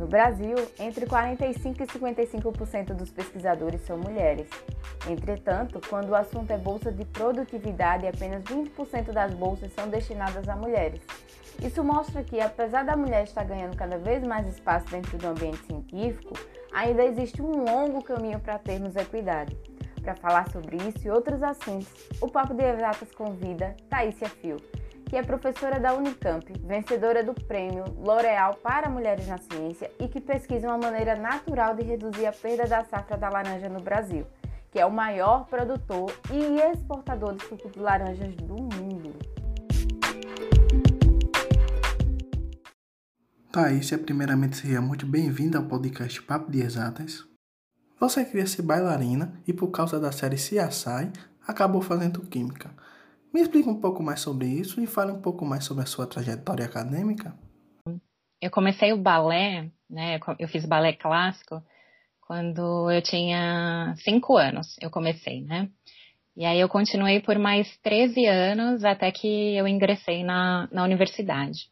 No 0.00 0.06
Brasil, 0.06 0.56
entre 0.78 1.04
45% 1.04 1.78
e 1.78 2.26
55% 2.26 2.94
dos 2.94 3.10
pesquisadores 3.10 3.82
são 3.82 3.98
mulheres. 3.98 4.48
Entretanto, 5.06 5.78
quando 5.90 6.08
o 6.08 6.14
assunto 6.14 6.50
é 6.50 6.56
bolsa 6.56 6.90
de 6.90 7.04
produtividade, 7.04 8.06
apenas 8.06 8.42
20% 8.44 9.12
das 9.12 9.34
bolsas 9.34 9.70
são 9.74 9.90
destinadas 9.90 10.48
a 10.48 10.56
mulheres. 10.56 11.02
Isso 11.62 11.84
mostra 11.84 12.24
que, 12.24 12.40
apesar 12.40 12.82
da 12.82 12.96
mulher 12.96 13.24
estar 13.24 13.44
ganhando 13.44 13.76
cada 13.76 13.98
vez 13.98 14.26
mais 14.26 14.48
espaço 14.48 14.86
dentro 14.86 15.18
do 15.18 15.26
ambiente 15.26 15.66
científico, 15.66 16.32
ainda 16.72 17.04
existe 17.04 17.42
um 17.42 17.62
longo 17.62 18.02
caminho 18.02 18.40
para 18.40 18.58
termos 18.58 18.96
equidade. 18.96 19.54
Para 20.00 20.16
falar 20.16 20.50
sobre 20.50 20.78
isso 20.78 21.06
e 21.06 21.10
outros 21.10 21.42
assuntos, 21.42 21.88
o 22.22 22.26
Papo 22.26 22.54
de 22.54 22.64
Exatas 22.64 23.12
convida 23.12 23.76
Thaísia 23.90 24.30
Fio, 24.30 24.56
que 25.10 25.16
é 25.16 25.24
professora 25.24 25.80
da 25.80 25.92
Unicamp, 25.92 26.46
vencedora 26.64 27.24
do 27.24 27.34
prêmio 27.34 27.82
L'Oréal 27.98 28.54
para 28.62 28.88
Mulheres 28.88 29.26
na 29.26 29.38
Ciência 29.38 29.90
e 29.98 30.06
que 30.06 30.20
pesquisa 30.20 30.68
uma 30.68 30.78
maneira 30.78 31.16
natural 31.16 31.74
de 31.74 31.82
reduzir 31.82 32.26
a 32.26 32.32
perda 32.32 32.64
da 32.64 32.84
safra 32.84 33.16
da 33.16 33.28
laranja 33.28 33.68
no 33.68 33.80
Brasil, 33.80 34.24
que 34.70 34.78
é 34.78 34.86
o 34.86 34.92
maior 34.92 35.46
produtor 35.46 36.16
e 36.30 36.60
exportador 36.60 37.34
de 37.34 37.44
suco 37.44 37.68
de 37.70 37.80
laranjas 37.80 38.36
do 38.36 38.54
mundo. 38.54 39.12
Thaísia, 43.50 43.98
primeiramente 43.98 44.58
seja 44.58 44.80
muito 44.80 45.06
bem-vinda 45.06 45.58
ao 45.58 45.64
podcast 45.64 46.22
Papo 46.22 46.52
de 46.52 46.62
Exatas. 46.62 47.24
Você 47.98 48.24
queria 48.24 48.46
ser 48.46 48.62
bailarina 48.62 49.42
e 49.44 49.52
por 49.52 49.72
causa 49.72 49.98
da 49.98 50.12
série 50.12 50.36
CSI 50.36 51.10
acabou 51.44 51.82
fazendo 51.82 52.20
química. 52.20 52.70
Me 53.32 53.40
explique 53.40 53.68
um 53.68 53.80
pouco 53.80 54.02
mais 54.02 54.20
sobre 54.20 54.46
isso 54.46 54.80
e 54.80 54.86
fale 54.86 55.12
um 55.12 55.20
pouco 55.20 55.44
mais 55.44 55.64
sobre 55.64 55.84
a 55.84 55.86
sua 55.86 56.06
trajetória 56.06 56.64
acadêmica. 56.64 57.34
Eu 58.40 58.50
comecei 58.50 58.92
o 58.92 58.96
balé, 58.96 59.70
né? 59.88 60.18
Eu 60.38 60.48
fiz 60.48 60.64
balé 60.64 60.92
clássico 60.92 61.62
quando 62.26 62.90
eu 62.90 63.02
tinha 63.02 63.94
cinco 63.98 64.36
anos. 64.36 64.76
Eu 64.80 64.90
comecei, 64.90 65.42
né? 65.42 65.68
E 66.36 66.44
aí 66.44 66.58
eu 66.58 66.68
continuei 66.68 67.20
por 67.20 67.38
mais 67.38 67.76
13 67.82 68.26
anos 68.26 68.84
até 68.84 69.12
que 69.12 69.56
eu 69.56 69.68
ingressei 69.68 70.24
na, 70.24 70.68
na 70.72 70.84
universidade. 70.84 71.68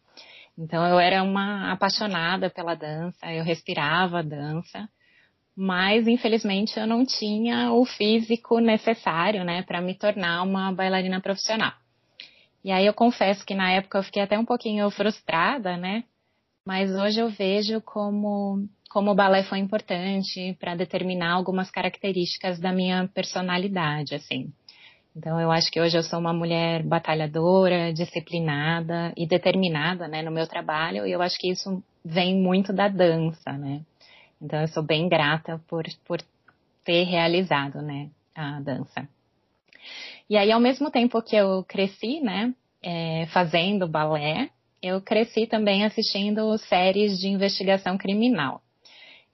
Então 0.58 0.84
eu 0.86 0.98
era 0.98 1.22
uma 1.22 1.72
apaixonada 1.72 2.50
pela 2.50 2.74
dança, 2.74 3.32
eu 3.32 3.44
respirava 3.44 4.22
dança, 4.22 4.88
mas 5.60 6.06
infelizmente 6.06 6.78
eu 6.78 6.86
não 6.86 7.04
tinha 7.04 7.72
o 7.72 7.84
físico 7.84 8.60
necessário, 8.60 9.42
né, 9.42 9.62
para 9.62 9.80
me 9.80 9.92
tornar 9.92 10.44
uma 10.44 10.72
bailarina 10.72 11.20
profissional. 11.20 11.72
E 12.64 12.70
aí 12.70 12.86
eu 12.86 12.94
confesso 12.94 13.44
que 13.44 13.56
na 13.56 13.72
época 13.72 13.98
eu 13.98 14.04
fiquei 14.04 14.22
até 14.22 14.38
um 14.38 14.44
pouquinho 14.44 14.88
frustrada, 14.90 15.76
né? 15.76 16.04
Mas 16.64 16.92
hoje 16.94 17.18
eu 17.18 17.28
vejo 17.28 17.80
como 17.80 18.68
como 18.88 19.10
o 19.10 19.14
balé 19.16 19.42
foi 19.42 19.58
importante 19.58 20.56
para 20.60 20.76
determinar 20.76 21.32
algumas 21.32 21.70
características 21.72 22.60
da 22.60 22.72
minha 22.72 23.08
personalidade, 23.12 24.14
assim. 24.14 24.52
Então, 25.14 25.40
eu 25.40 25.50
acho 25.50 25.70
que 25.70 25.80
hoje 25.80 25.98
eu 25.98 26.02
sou 26.02 26.20
uma 26.20 26.32
mulher 26.32 26.82
batalhadora, 26.84 27.92
disciplinada 27.92 29.12
e 29.16 29.26
determinada, 29.26 30.06
né, 30.06 30.22
no 30.22 30.30
meu 30.30 30.46
trabalho, 30.46 31.06
e 31.06 31.10
eu 31.12 31.20
acho 31.20 31.36
que 31.38 31.50
isso 31.50 31.82
vem 32.04 32.40
muito 32.40 32.72
da 32.72 32.88
dança, 32.88 33.52
né. 33.52 33.82
Então, 34.40 34.60
eu 34.60 34.68
sou 34.68 34.82
bem 34.82 35.08
grata 35.08 35.60
por, 35.68 35.84
por 36.06 36.20
ter 36.84 37.04
realizado, 37.04 37.82
né, 37.82 38.08
a 38.34 38.60
dança. 38.60 39.08
E 40.30 40.36
aí, 40.36 40.52
ao 40.52 40.60
mesmo 40.60 40.90
tempo 40.90 41.22
que 41.22 41.36
eu 41.36 41.64
cresci, 41.64 42.20
né, 42.20 42.54
é, 42.82 43.26
fazendo 43.32 43.88
balé, 43.88 44.50
eu 44.82 45.00
cresci 45.00 45.46
também 45.46 45.84
assistindo 45.84 46.56
séries 46.58 47.18
de 47.18 47.28
investigação 47.28 47.98
criminal. 47.98 48.62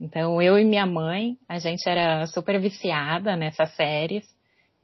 Então, 0.00 0.41
eu 0.41 0.58
e 0.58 0.64
minha 0.64 0.86
mãe, 0.86 1.38
a 1.48 1.59
gente 1.59 1.88
era 1.88 2.26
super 2.26 2.59
viciada 2.60 3.36
nessas 3.36 3.71
séries, 3.75 4.25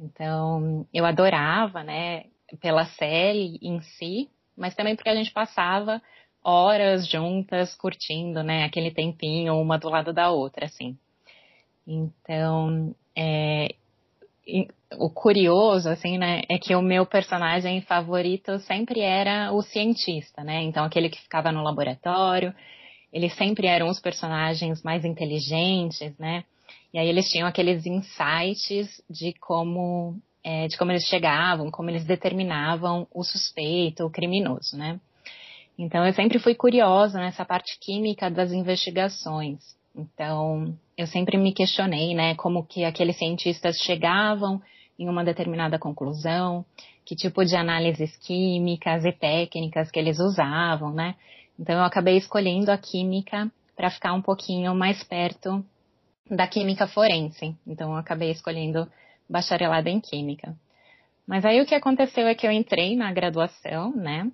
então, 0.00 0.86
eu 0.94 1.04
adorava, 1.04 1.84
né, 1.84 2.24
pela 2.60 2.86
série 2.86 3.58
em 3.60 3.80
si, 3.82 4.30
mas 4.56 4.74
também 4.74 4.96
porque 4.96 5.10
a 5.10 5.14
gente 5.14 5.30
passava 5.30 6.02
horas 6.42 7.06
juntas 7.08 7.74
curtindo, 7.74 8.42
né, 8.42 8.64
aquele 8.64 8.90
tempinho 8.90 9.60
uma 9.60 9.78
do 9.78 9.88
lado 9.88 10.12
da 10.12 10.30
outra, 10.30 10.66
assim. 10.66 10.96
Então, 11.86 12.94
é, 13.16 13.74
o 14.98 15.10
curioso, 15.10 15.88
assim, 15.88 16.18
né, 16.18 16.42
é 16.48 16.58
que 16.58 16.74
o 16.74 16.82
meu 16.82 17.04
personagem 17.06 17.80
favorito 17.82 18.58
sempre 18.60 19.00
era 19.00 19.52
o 19.52 19.62
cientista, 19.62 20.42
né, 20.42 20.62
então 20.62 20.84
aquele 20.84 21.08
que 21.08 21.20
ficava 21.20 21.52
no 21.52 21.62
laboratório, 21.62 22.54
eles 23.12 23.34
sempre 23.34 23.66
eram 23.66 23.88
os 23.88 24.00
personagens 24.00 24.82
mais 24.82 25.04
inteligentes, 25.04 26.16
né, 26.18 26.44
e 26.92 26.98
aí 26.98 27.08
eles 27.08 27.28
tinham 27.28 27.46
aqueles 27.46 27.86
insights 27.86 29.02
de 29.08 29.32
como, 29.34 30.16
é, 30.42 30.66
de 30.66 30.76
como 30.76 30.90
eles 30.90 31.04
chegavam, 31.04 31.70
como 31.70 31.90
eles 31.90 32.04
determinavam 32.04 33.06
o 33.12 33.22
suspeito, 33.22 34.04
o 34.04 34.10
criminoso, 34.10 34.76
né? 34.76 34.98
Então 35.80 36.06
eu 36.06 36.12
sempre 36.12 36.38
fui 36.38 36.54
curiosa 36.54 37.18
nessa 37.18 37.42
parte 37.42 37.78
química 37.80 38.30
das 38.30 38.52
investigações. 38.52 39.60
Então 39.96 40.76
eu 40.94 41.06
sempre 41.06 41.38
me 41.38 41.54
questionei, 41.54 42.14
né, 42.14 42.34
como 42.34 42.66
que 42.66 42.84
aqueles 42.84 43.16
cientistas 43.16 43.78
chegavam 43.78 44.60
em 44.98 45.08
uma 45.08 45.24
determinada 45.24 45.78
conclusão, 45.78 46.66
que 47.02 47.16
tipo 47.16 47.42
de 47.46 47.56
análises 47.56 48.14
químicas 48.18 49.06
e 49.06 49.12
técnicas 49.12 49.90
que 49.90 49.98
eles 49.98 50.18
usavam, 50.18 50.92
né? 50.92 51.14
Então 51.58 51.76
eu 51.76 51.84
acabei 51.84 52.18
escolhendo 52.18 52.70
a 52.70 52.76
química 52.76 53.50
para 53.74 53.90
ficar 53.90 54.12
um 54.12 54.20
pouquinho 54.20 54.74
mais 54.74 55.02
perto 55.02 55.64
da 56.30 56.46
química 56.46 56.86
forense. 56.86 57.56
Então 57.66 57.92
eu 57.92 57.96
acabei 57.96 58.30
escolhendo 58.30 58.86
bacharelado 59.26 59.88
em 59.88 59.98
química. 59.98 60.54
Mas 61.26 61.42
aí 61.46 61.58
o 61.58 61.64
que 61.64 61.74
aconteceu 61.74 62.26
é 62.26 62.34
que 62.34 62.46
eu 62.46 62.52
entrei 62.52 62.94
na 62.96 63.10
graduação, 63.14 63.96
né? 63.96 64.30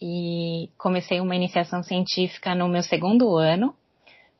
E 0.00 0.70
comecei 0.78 1.20
uma 1.20 1.34
iniciação 1.34 1.82
científica 1.82 2.54
no 2.54 2.68
meu 2.68 2.82
segundo 2.82 3.36
ano 3.36 3.74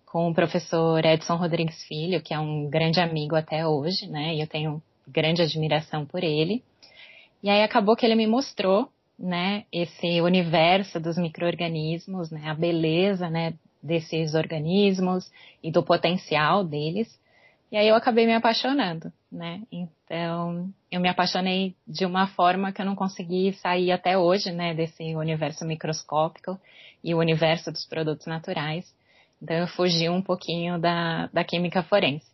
com 0.06 0.30
o 0.30 0.34
professor 0.34 1.04
Edson 1.04 1.36
Rodrigues 1.36 1.82
Filho, 1.84 2.22
que 2.22 2.32
é 2.32 2.38
um 2.38 2.69
grande 2.70 3.00
amigo 3.00 3.36
até 3.36 3.66
hoje, 3.66 4.06
né? 4.06 4.34
E 4.34 4.41
eu 4.41 4.47
tenho 4.47 4.82
grande 5.06 5.42
admiração 5.42 6.06
por 6.06 6.24
ele. 6.24 6.62
E 7.42 7.50
aí 7.50 7.62
acabou 7.62 7.94
que 7.94 8.06
ele 8.06 8.14
me 8.14 8.26
mostrou, 8.26 8.88
né, 9.18 9.64
esse 9.72 10.20
universo 10.20 11.00
dos 11.00 11.18
microorganismos, 11.18 12.30
né, 12.30 12.48
a 12.48 12.54
beleza, 12.54 13.28
né, 13.28 13.54
desses 13.82 14.34
organismos 14.34 15.30
e 15.62 15.70
do 15.70 15.82
potencial 15.82 16.64
deles. 16.64 17.08
E 17.70 17.76
aí 17.76 17.88
eu 17.88 17.94
acabei 17.94 18.26
me 18.26 18.34
apaixonando, 18.34 19.12
né? 19.30 19.62
Então, 20.10 20.72
eu 20.91 21.00
me 21.00 21.08
apaixonei 21.08 21.76
de 21.86 22.06
uma 22.06 22.28
forma 22.28 22.72
que 22.72 22.80
eu 22.80 22.86
não 22.86 22.96
consegui 22.96 23.52
sair 23.52 23.92
até 23.92 24.16
hoje, 24.16 24.50
né, 24.50 24.72
desse 24.72 25.14
universo 25.14 25.66
microscópico 25.66 26.58
e 27.04 27.14
o 27.14 27.19
universo 27.19 27.70
dos 27.70 27.84
produtos 27.84 28.26
naturais. 28.26 28.91
Então, 29.41 29.54
eu 29.54 29.66
fugi 29.66 30.08
um 30.08 30.22
pouquinho 30.22 30.78
da, 30.78 31.26
da 31.26 31.44
química 31.44 31.82
forense. 31.82 32.26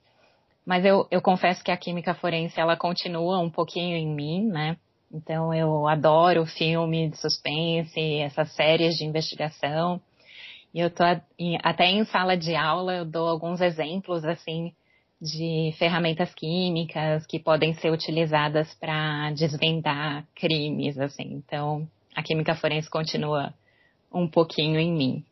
Mas 0.64 0.84
eu, 0.84 1.08
eu 1.10 1.20
confesso 1.20 1.64
que 1.64 1.72
a 1.72 1.76
química 1.76 2.14
forense, 2.14 2.60
ela 2.60 2.76
continua 2.76 3.40
um 3.40 3.50
pouquinho 3.50 3.96
em 3.96 4.06
mim, 4.06 4.46
né? 4.46 4.76
Então, 5.12 5.52
eu 5.52 5.88
adoro 5.88 6.46
filme 6.46 7.08
de 7.10 7.16
suspense, 7.16 8.20
essas 8.20 8.52
séries 8.52 8.96
de 8.96 9.04
investigação. 9.04 10.00
E 10.72 10.78
eu 10.78 10.90
tô 10.90 11.02
até 11.64 11.86
em 11.86 12.04
sala 12.04 12.36
de 12.36 12.54
aula, 12.54 12.94
eu 12.94 13.04
dou 13.04 13.28
alguns 13.28 13.60
exemplos 13.60 14.24
assim 14.24 14.72
de 15.24 15.74
ferramentas 15.78 16.34
químicas 16.34 17.26
que 17.26 17.40
podem 17.40 17.72
ser 17.74 17.90
utilizadas 17.90 18.74
para 18.74 19.30
desvendar 19.32 20.26
crimes, 20.34 20.98
assim. 20.98 21.32
Então, 21.32 21.88
a 22.14 22.22
química 22.22 22.54
forense 22.54 22.90
continua 22.90 23.54
um 24.12 24.28
pouquinho 24.28 24.78
em 24.78 24.92
mim. 24.92 25.24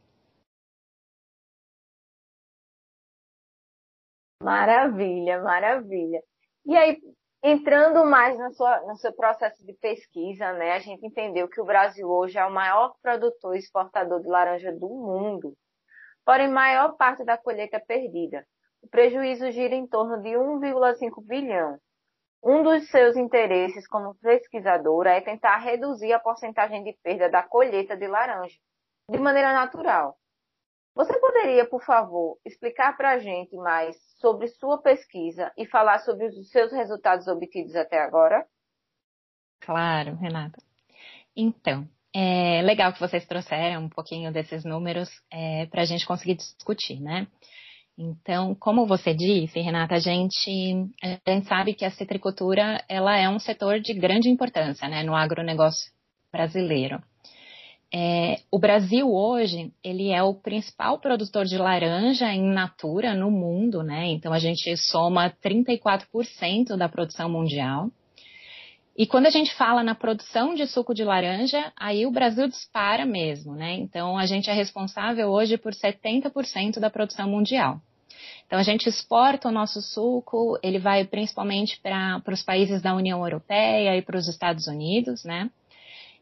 Maravilha, 4.42 5.42
maravilha. 5.42 6.22
E 6.64 6.74
aí, 6.74 6.98
Entrando 7.44 8.04
mais 8.04 8.38
na 8.38 8.52
sua, 8.52 8.82
no 8.82 8.94
seu 8.94 9.12
processo 9.12 9.66
de 9.66 9.72
pesquisa, 9.72 10.52
né, 10.52 10.74
a 10.74 10.78
gente 10.78 11.04
entendeu 11.04 11.48
que 11.48 11.60
o 11.60 11.64
Brasil 11.64 12.08
hoje 12.08 12.38
é 12.38 12.46
o 12.46 12.52
maior 12.52 12.94
produtor 13.02 13.56
e 13.56 13.58
exportador 13.58 14.20
de 14.20 14.28
laranja 14.28 14.70
do 14.70 14.88
mundo, 14.88 15.52
porém 16.24 16.46
maior 16.46 16.96
parte 16.96 17.24
da 17.24 17.36
colheita 17.36 17.78
é 17.78 17.80
perdida. 17.80 18.46
O 18.82 18.88
prejuízo 18.88 19.50
gira 19.50 19.74
em 19.74 19.86
torno 19.86 20.20
de 20.22 20.30
1,5 20.30 21.24
bilhão. 21.26 21.78
Um 22.44 22.62
dos 22.62 22.88
seus 22.90 23.16
interesses 23.16 23.86
como 23.86 24.16
pesquisadora 24.16 25.10
é 25.10 25.20
tentar 25.20 25.58
reduzir 25.58 26.12
a 26.12 26.18
porcentagem 26.18 26.82
de 26.82 26.92
perda 27.02 27.30
da 27.30 27.42
colheita 27.42 27.96
de 27.96 28.06
laranja, 28.08 28.56
de 29.08 29.18
maneira 29.18 29.52
natural, 29.52 30.16
você 30.94 31.18
poderia, 31.18 31.66
por 31.66 31.82
favor, 31.82 32.38
explicar 32.44 32.94
para 32.96 33.12
a 33.12 33.18
gente 33.18 33.56
mais 33.56 33.96
sobre 34.20 34.46
sua 34.48 34.80
pesquisa 34.80 35.50
e 35.56 35.66
falar 35.66 36.00
sobre 36.00 36.26
os 36.26 36.50
seus 36.50 36.70
resultados 36.70 37.26
obtidos 37.28 37.74
até 37.74 37.98
agora? 37.98 38.46
Claro, 39.60 40.16
Renata. 40.16 40.62
Então, 41.34 41.88
é 42.14 42.60
legal 42.60 42.92
que 42.92 43.00
vocês 43.00 43.26
trouxeram 43.26 43.84
um 43.84 43.88
pouquinho 43.88 44.30
desses 44.30 44.64
números 44.64 45.08
é, 45.30 45.64
para 45.66 45.80
a 45.80 45.86
gente 45.86 46.06
conseguir 46.06 46.34
discutir, 46.34 47.00
né? 47.00 47.26
Então, 47.98 48.54
como 48.54 48.86
você 48.86 49.12
disse, 49.14 49.60
Renata, 49.60 49.96
a 49.96 49.98
gente, 49.98 50.50
a 51.02 51.30
gente 51.30 51.46
sabe 51.46 51.74
que 51.74 51.84
a 51.84 51.90
citricultura 51.90 52.82
ela 52.88 53.16
é 53.16 53.28
um 53.28 53.38
setor 53.38 53.80
de 53.80 53.92
grande 53.92 54.30
importância 54.30 54.88
né, 54.88 55.02
no 55.02 55.14
agronegócio 55.14 55.90
brasileiro. 56.32 57.02
É, 57.94 58.40
o 58.50 58.58
Brasil 58.58 59.12
hoje 59.12 59.70
ele 59.84 60.10
é 60.10 60.22
o 60.22 60.32
principal 60.32 60.98
produtor 60.98 61.44
de 61.44 61.58
laranja 61.58 62.32
em 62.32 62.42
natura 62.42 63.14
no 63.14 63.30
mundo, 63.30 63.82
né? 63.82 64.06
Então 64.06 64.32
a 64.32 64.38
gente 64.38 64.74
soma 64.78 65.30
34% 65.44 66.74
da 66.74 66.88
produção 66.88 67.28
mundial. 67.28 67.90
E 68.96 69.06
quando 69.06 69.26
a 69.26 69.30
gente 69.30 69.54
fala 69.54 69.82
na 69.82 69.94
produção 69.94 70.54
de 70.54 70.66
suco 70.66 70.94
de 70.94 71.02
laranja, 71.02 71.72
aí 71.76 72.04
o 72.06 72.10
Brasil 72.10 72.46
dispara 72.46 73.06
mesmo, 73.06 73.54
né? 73.54 73.72
Então 73.74 74.18
a 74.18 74.26
gente 74.26 74.50
é 74.50 74.52
responsável 74.52 75.30
hoje 75.30 75.56
por 75.56 75.72
70% 75.72 76.78
da 76.78 76.90
produção 76.90 77.28
mundial. 77.28 77.80
Então 78.46 78.58
a 78.58 78.62
gente 78.62 78.86
exporta 78.86 79.48
o 79.48 79.52
nosso 79.52 79.80
suco, 79.80 80.58
ele 80.62 80.78
vai 80.78 81.06
principalmente 81.06 81.80
para 81.80 82.22
os 82.28 82.42
países 82.42 82.82
da 82.82 82.94
União 82.94 83.24
Europeia 83.24 83.96
e 83.96 84.02
para 84.02 84.18
os 84.18 84.28
Estados 84.28 84.66
Unidos, 84.66 85.24
né? 85.24 85.50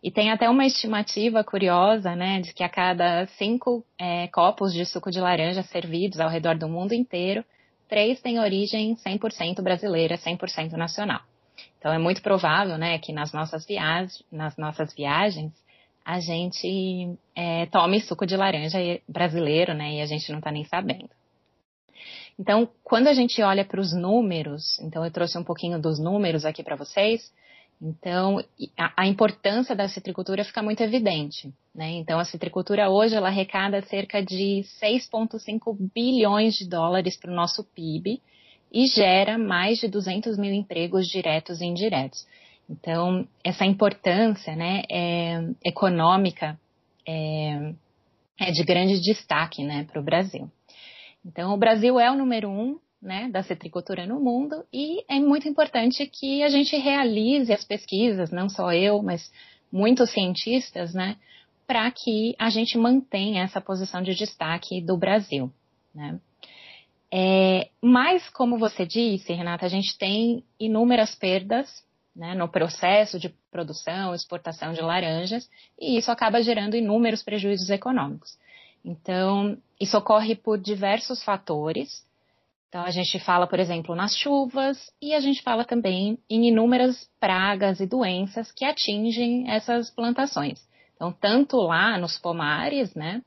E 0.01 0.11
tem 0.11 0.31
até 0.31 0.49
uma 0.49 0.65
estimativa 0.65 1.45
curiosa, 1.45 2.15
né, 2.15 2.41
de 2.41 2.55
que 2.55 2.63
a 2.63 2.69
cada 2.71 3.27
cinco 3.37 3.85
é, 3.99 4.29
copos 4.29 4.73
de 4.73 4.87
suco 4.87 5.11
de 5.11 5.21
laranja 5.21 5.63
servidos 5.65 6.21
ao 6.21 6.31
redor 6.31 6.57
do 6.57 6.69
mundo 6.69 6.95
inteiro, 6.95 7.45
três 7.87 8.19
têm 8.21 8.39
origem 8.39 8.97
100% 8.97 9.61
brasileira, 9.61 10.17
100% 10.17 10.73
nacional. 10.73 11.21
Então 11.81 11.93
é 11.93 11.99
muito 11.99 12.21
provável, 12.21 12.77
né, 12.77 12.99
que 12.99 13.11
nas 13.11 13.33
nossas, 13.33 13.67
viagens, 13.67 14.23
nas 14.31 14.55
nossas 14.59 14.95
viagens 14.95 15.51
a 16.05 16.21
gente 16.21 17.19
é, 17.35 17.67
tome 17.67 18.01
suco 18.01 18.27
de 18.27 18.37
laranja 18.37 18.79
brasileiro, 19.09 19.73
né, 19.73 19.95
e 19.95 20.01
a 20.03 20.07
gente 20.07 20.31
não 20.31 20.39
está 20.39 20.51
nem 20.51 20.65
sabendo. 20.65 21.09
Então, 22.39 22.69
quando 22.85 23.09
a 23.09 23.15
gente 23.15 23.41
olha 23.43 23.65
para 23.65 23.81
os 23.81 23.95
números, 23.95 24.79
então 24.81 25.05
eu 25.05 25.11
trouxe 25.11 25.39
um 25.39 25.45
pouquinho 25.45 25.81
dos 25.81 25.99
números 25.99 26.45
aqui 26.45 26.63
para 26.63 26.77
vocês. 26.77 27.33
Então, 27.81 28.43
a, 28.79 29.03
a, 29.03 29.07
importância 29.07 29.75
da 29.75 29.89
citricultura 29.89 30.45
fica 30.45 30.63
muito 30.63 30.83
evidente. 30.83 31.53
Né? 31.75 31.93
Então, 31.93 32.19
a 32.19 32.25
citricultura 32.25 32.91
hoje 32.91 33.15
ela 33.15 33.29
arrecada 33.29 33.81
cerca 33.83 34.23
de 34.23 34.65
6,5 34.83 35.77
bilhões 35.95 36.55
de 36.55 36.69
dólares 36.69 37.17
para 37.17 37.31
o 37.31 37.35
nosso 37.35 37.65
PIB 37.65 38.21
e 38.73 38.87
gera 38.87 39.37
mais 39.37 39.79
de 39.79 39.89
200 39.89 40.39
mil 40.39 40.53
empregos 40.53 41.09
diretos 41.09 41.61
e 41.61 41.67
indiretos. 41.67 42.27
Então, 42.69 43.27
essa 43.43 43.65
importância 43.65 44.55
né, 44.55 44.83
é, 44.89 45.41
econômica 45.65 46.59
é, 47.07 47.75
é, 48.39 48.53
de 48.53 48.63
grande 48.63 49.01
destaque 49.01 49.65
né, 49.65 49.85
para 49.91 50.01
o 50.01 50.05
Brasil. 50.05 50.49
Então, 51.27 51.53
o 51.53 51.57
Brasil 51.57 51.99
é 51.99 52.11
o 52.11 52.17
número 52.17 52.49
um 52.49 52.79
né, 53.03 53.29
da 53.29 53.43
citricultura 53.43 54.07
no 54.07 54.21
mundo 54.21 54.65
e 54.73 55.05
é 55.09 55.19
muito 55.19 55.49
importante 55.49 56.07
que 56.07 56.43
a 56.43 56.49
gente 56.49 56.77
realize 56.77 57.53
as 57.53 57.65
pesquisas, 57.65 58.31
não 58.31 58.49
só 58.49 58.73
eu, 58.73 59.03
mas 59.03 59.33
muitos 59.73 60.11
cientistas, 60.11 60.95
né, 60.95 61.17
para 61.67 61.91
que 61.91 62.35
a 62.39 62.51
gente 62.51 62.79
mantenha 62.79 63.43
essa 63.43 63.61
posição 63.61 64.03
de 64.03 64.15
destaque 64.15 64.81
do 64.81 64.97
Brasil. 64.97 65.51
Né. 65.95 66.21
É, 67.13 67.69
mas, 67.83 68.29
como 68.31 68.59
você 68.59 68.87
disse, 68.87 69.33
Renata, 69.33 69.67
a 69.67 69.69
gente 69.69 69.99
tem 69.99 70.45
inúmeras 70.59 71.15
perdas 71.15 71.85
né, 72.15 72.35
no 72.35 72.49
processo 72.49 73.19
de 73.19 73.29
produção, 73.51 74.15
exportação 74.15 74.73
de 74.73 74.81
laranjas, 74.81 75.49
e 75.79 75.97
isso 75.97 76.11
acaba 76.11 76.43
gerando 76.43 76.77
inúmeros 76.77 77.23
prejuízos 77.23 77.71
econômicos. 77.71 78.39
Então, 78.85 79.59
isso 79.81 79.97
ocorre 79.97 80.35
por 80.35 80.59
diversos 80.59 81.23
fatores. 81.23 82.05
Então, 82.69 82.83
a 82.83 82.91
gente 82.91 83.19
fala, 83.19 83.47
por 83.47 83.59
exemplo, 83.59 83.95
nas 83.95 84.17
chuvas, 84.17 84.93
e 85.03 85.13
a 85.13 85.21
gente 85.21 85.43
fala 85.43 85.65
também 85.65 86.19
em 86.29 86.49
inúmeras 86.49 87.11
pragas 87.19 87.81
e 87.81 87.87
doenças 87.87 88.53
que 88.53 88.65
atingem 88.65 89.51
essas 89.51 89.91
plantações. 89.91 90.61
Então, 90.95 91.13
tanto 91.13 91.57
lá 91.57 91.99
nos 91.99 92.19
pomares, 92.19 92.95
né, 92.95 93.23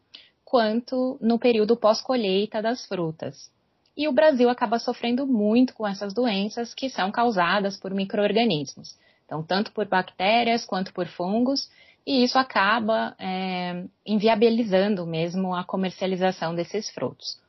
quanto 0.45 1.17
no 1.19 1.37
período 1.37 1.75
pós-colheita 1.75 2.61
das 2.61 2.85
frutas. 2.85 3.51
E 3.95 4.07
o 4.07 4.11
Brasil 4.11 4.49
acaba 4.49 4.79
sofrendo 4.79 5.27
muito 5.27 5.73
com 5.73 5.87
essas 5.87 6.13
doenças 6.13 6.73
que 6.73 6.89
são 6.89 7.11
causadas 7.11 7.77
por 7.77 7.93
micro-organismos. 7.93 8.97
Então, 9.25 9.43
tanto 9.43 9.71
por 9.71 9.87
bactérias 9.87 10.65
quanto 10.65 10.93
por 10.93 11.07
fungos, 11.07 11.69
e 12.05 12.23
isso 12.23 12.37
acaba 12.37 13.15
é, 13.17 13.85
inviabilizando 14.05 15.05
mesmo 15.05 15.55
a 15.55 15.63
comercialização 15.63 16.53
desses 16.53 16.89
frutos. 16.89 17.39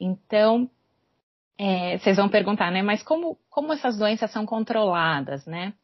Então, 0.00 0.70
é, 1.58 1.98
vocês 1.98 2.16
vão 2.16 2.28
perguntar, 2.28 2.70
né? 2.70 2.82
Mas 2.82 3.02
como, 3.02 3.38
como 3.50 3.72
essas 3.72 3.98
doenças 3.98 4.30
são 4.30 4.46
controladas, 4.46 5.44
né? 5.46 5.74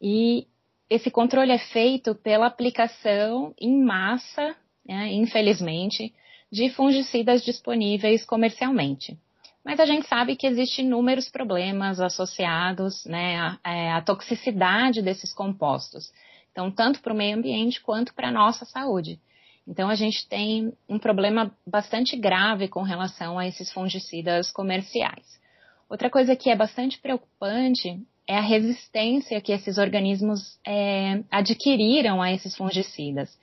E 0.00 0.46
esse 0.90 1.10
controle 1.10 1.52
é 1.52 1.58
feito 1.58 2.14
pela 2.14 2.46
aplicação 2.46 3.54
em 3.58 3.82
massa, 3.82 4.54
né, 4.84 5.10
infelizmente, 5.12 6.12
de 6.52 6.68
fungicidas 6.68 7.42
disponíveis 7.42 8.26
comercialmente. 8.26 9.18
Mas 9.64 9.80
a 9.80 9.86
gente 9.86 10.06
sabe 10.06 10.36
que 10.36 10.46
existem 10.46 10.84
inúmeros 10.84 11.30
problemas 11.30 11.98
associados 11.98 13.06
né, 13.06 13.38
à, 13.38 13.58
é, 13.64 13.92
à 13.92 14.02
toxicidade 14.02 15.00
desses 15.00 15.32
compostos. 15.32 16.12
Então, 16.50 16.70
tanto 16.70 17.00
para 17.00 17.14
o 17.14 17.16
meio 17.16 17.38
ambiente 17.38 17.80
quanto 17.80 18.12
para 18.12 18.28
a 18.28 18.32
nossa 18.32 18.66
saúde. 18.66 19.18
Então, 19.66 19.88
a 19.88 19.94
gente 19.94 20.28
tem 20.28 20.72
um 20.88 20.98
problema 20.98 21.50
bastante 21.66 22.16
grave 22.16 22.68
com 22.68 22.82
relação 22.82 23.38
a 23.38 23.46
esses 23.46 23.72
fungicidas 23.72 24.50
comerciais. 24.50 25.40
Outra 25.88 26.10
coisa 26.10 26.36
que 26.36 26.50
é 26.50 26.56
bastante 26.56 26.98
preocupante 26.98 27.98
é 28.26 28.36
a 28.36 28.42
resistência 28.42 29.40
que 29.40 29.52
esses 29.52 29.78
organismos 29.78 30.58
é, 30.66 31.22
adquiriram 31.30 32.20
a 32.20 32.32
esses 32.32 32.54
fungicidas. 32.56 33.38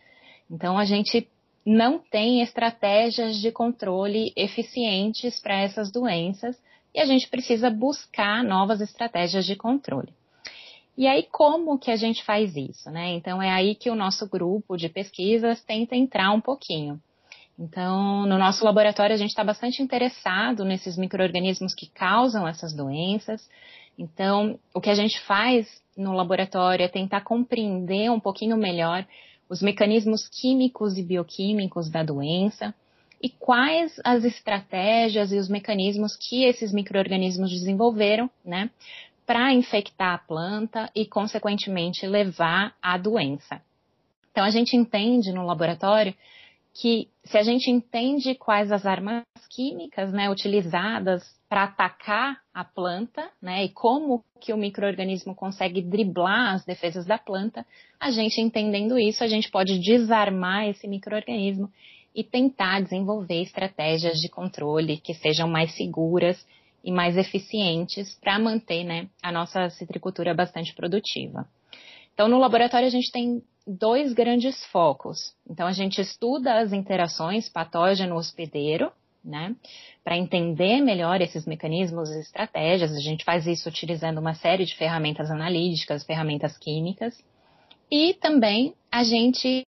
Então, 0.51 0.77
a 0.77 0.83
gente 0.83 1.27
não 1.65 2.00
tem 2.00 2.41
estratégias 2.41 3.38
de 3.38 3.51
controle 3.51 4.33
eficientes 4.35 5.39
para 5.39 5.59
essas 5.59 5.91
doenças 5.91 6.57
e 6.94 7.00
a 7.00 7.06
gente 7.06 7.27
precisa 7.27 7.69
buscar 7.69 8.44
novas 8.44 8.81
estratégias 8.81 9.45
de 9.45 9.56
controle. 9.56 10.13
E 10.97 11.07
aí, 11.07 11.23
como 11.31 11.79
que 11.79 11.91
a 11.91 11.95
gente 11.95 12.23
faz 12.25 12.56
isso, 12.57 12.89
né? 12.91 13.11
Então, 13.13 13.41
é 13.41 13.50
aí 13.50 13.73
que 13.73 13.89
o 13.89 13.95
nosso 13.95 14.27
grupo 14.27 14.75
de 14.75 14.89
pesquisas 14.89 15.63
tenta 15.63 15.95
entrar 15.95 16.31
um 16.31 16.42
pouquinho. 16.42 16.99
Então, 17.57 18.25
no 18.25 18.37
nosso 18.37 18.66
laboratório, 18.66 19.13
a 19.13 19.18
gente 19.18 19.30
está 19.30 19.44
bastante 19.44 19.81
interessado 19.81 20.66
nesses 20.66 20.97
micro-organismos 20.97 21.73
que 21.73 21.87
causam 21.87 22.47
essas 22.47 22.73
doenças. 22.73 23.49
Então, 23.97 24.57
o 24.73 24.80
que 24.80 24.89
a 24.89 24.95
gente 24.95 25.19
faz 25.21 25.68
no 25.95 26.13
laboratório 26.13 26.83
é 26.83 26.87
tentar 26.87 27.21
compreender 27.21 28.09
um 28.09 28.19
pouquinho 28.19 28.56
melhor 28.56 29.06
os 29.49 29.61
mecanismos 29.61 30.29
químicos 30.29 30.97
e 30.97 31.03
bioquímicos 31.03 31.89
da 31.89 32.03
doença 32.03 32.73
e 33.21 33.29
quais 33.29 33.99
as 34.06 34.23
estratégias 34.23 35.31
e 35.31 35.37
os 35.37 35.49
mecanismos 35.49 36.15
que 36.15 36.45
esses 36.45 36.71
micro-organismos 36.71 37.51
desenvolveram, 37.51 38.29
né, 38.45 38.69
para 39.25 39.53
infectar 39.53 40.13
a 40.13 40.18
planta 40.18 40.89
e, 40.95 41.06
consequentemente, 41.06 42.07
levar 42.07 42.75
à 42.81 42.97
doença. 42.97 43.61
Então, 44.31 44.44
a 44.44 44.49
gente 44.49 44.75
entende 44.75 45.31
no 45.31 45.45
laboratório 45.45 46.15
que 46.80 47.09
se 47.26 47.38
a 47.38 47.44
gente 47.44 47.69
entende 47.69 48.36
quais 48.36 48.71
as 48.71 48.86
armas 48.86 49.24
químicas 49.50 50.14
né, 50.14 50.30
utilizadas 50.30 51.21
para 51.50 51.66
atacar 51.66 52.40
a 52.54 52.64
planta, 52.64 53.30
né, 53.42 53.66
e 53.66 53.69
como 53.69 54.24
que 54.40 54.54
o 54.54 54.57
microorganismo 54.57 55.36
consegue 55.36 55.81
driblar 55.81 56.56
as 56.56 56.64
defesas 56.64 57.06
da 57.06 57.18
planta, 57.18 57.66
a 58.00 58.12
gente 58.12 58.40
entendendo 58.40 58.98
isso, 58.98 59.21
a 59.24 59.28
gente 59.28 59.52
pode 59.52 59.78
desarmar 59.80 60.69
esse 60.69 60.88
microorganismo 60.88 61.69
e 62.16 62.24
tentar 62.24 62.81
desenvolver 62.81 63.42
estratégias 63.42 64.18
de 64.18 64.30
controle 64.30 64.98
que 64.98 65.14
sejam 65.14 65.50
mais 65.50 65.76
seguras 65.76 66.48
e 66.81 66.92
mais 66.94 67.18
eficientes 67.18 68.18
para 68.21 68.40
manter 68.40 68.86
né, 68.86 69.09
a 69.21 69.33
nossa 69.33 69.69
citricultura 69.71 70.33
bastante 70.33 70.74
produtiva. 70.74 71.45
Então, 72.19 72.28
no 72.28 72.38
laboratório, 72.38 72.85
a 72.85 72.92
gente 72.92 73.14
tem 73.14 73.42
dois 73.66 74.11
grandes 74.11 74.61
focos. 74.66 75.33
Então, 75.49 75.66
a 75.66 75.71
gente 75.71 76.02
estuda 76.02 76.59
as 76.59 76.73
interações 76.73 77.47
patógeno-hospedeiro, 77.47 78.92
né, 79.23 79.56
para 80.04 80.18
entender 80.18 80.81
melhor 80.81 81.21
esses 81.21 81.45
mecanismos 81.45 82.09
e 82.09 82.19
estratégias. 82.19 82.92
A 82.92 82.99
gente 82.99 83.23
faz 83.23 83.47
isso 83.47 83.69
utilizando 83.69 84.18
uma 84.18 84.33
série 84.33 84.66
de 84.66 84.76
ferramentas 84.76 85.31
analíticas, 85.31 86.04
ferramentas 86.04 86.57
químicas. 86.57 87.18
E 87.90 88.14
também 88.16 88.76
a 88.92 89.02
gente 89.02 89.66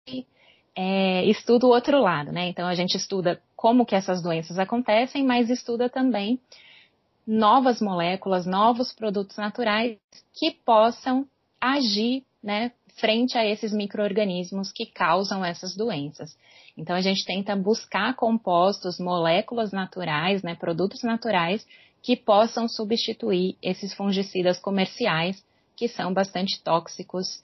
é, 0.75 1.25
estuda 1.26 1.66
o 1.66 1.71
outro 1.71 2.00
lado, 2.02 2.33
né? 2.33 2.49
Então, 2.49 2.66
a 2.66 2.75
gente 2.75 2.97
estuda 2.97 3.40
como 3.54 3.87
que 3.87 3.95
essas 3.95 4.21
doenças 4.21 4.59
acontecem, 4.59 5.23
mas 5.23 5.50
estuda 5.50 5.88
também 5.88 6.40
novas 7.25 7.80
moléculas, 7.80 8.45
novos 8.45 8.92
produtos 8.92 9.37
naturais 9.37 9.97
que 10.35 10.50
possam 10.50 11.25
agir, 11.61 12.25
né, 12.42 12.73
frente 12.99 13.37
a 13.37 13.44
esses 13.44 13.73
micro-organismos 13.73 14.73
que 14.73 14.87
causam 14.87 15.44
essas 15.44 15.76
doenças. 15.76 16.37
Então, 16.76 16.97
a 16.97 17.00
gente 17.00 17.25
tenta 17.25 17.54
buscar 17.54 18.14
compostos, 18.14 18.99
moléculas 18.99 19.73
naturais, 19.73 20.42
né, 20.42 20.54
produtos 20.54 21.02
naturais, 21.02 21.66
que 22.02 22.16
possam 22.16 22.68
substituir 22.68 23.56
esses 23.62 23.92
fungicidas 23.94 24.59
comerciais, 24.59 25.44
que 25.76 25.88
são 25.88 26.12
bastante 26.12 26.62
tóxicos 26.62 27.42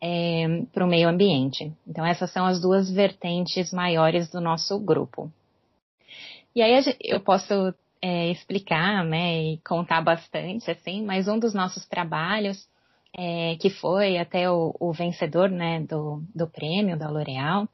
é, 0.00 0.62
para 0.72 0.84
o 0.84 0.88
meio 0.88 1.08
ambiente. 1.08 1.72
Então, 1.86 2.06
essas 2.06 2.30
são 2.30 2.46
as 2.46 2.60
duas 2.60 2.90
vertentes 2.90 3.72
maiores 3.72 4.30
do 4.30 4.40
nosso 4.40 4.78
grupo. 4.78 5.30
E 6.54 6.62
aí 6.62 6.72
eu 7.00 7.20
posso 7.20 7.74
é, 8.00 8.30
explicar, 8.30 9.04
né, 9.04 9.42
e 9.42 9.58
contar 9.58 10.00
bastante, 10.00 10.70
assim, 10.70 11.04
mas 11.04 11.28
um 11.28 11.38
dos 11.38 11.52
nossos 11.52 11.86
trabalhos, 11.86 12.66
é, 13.16 13.56
que 13.56 13.70
foi 13.70 14.18
até 14.18 14.50
o, 14.50 14.74
o 14.78 14.92
vencedor, 14.92 15.50
né, 15.50 15.80
do, 15.80 16.22
do 16.34 16.46
prêmio 16.46 16.98
da 16.98 17.08
L'Oréal, 17.08 17.68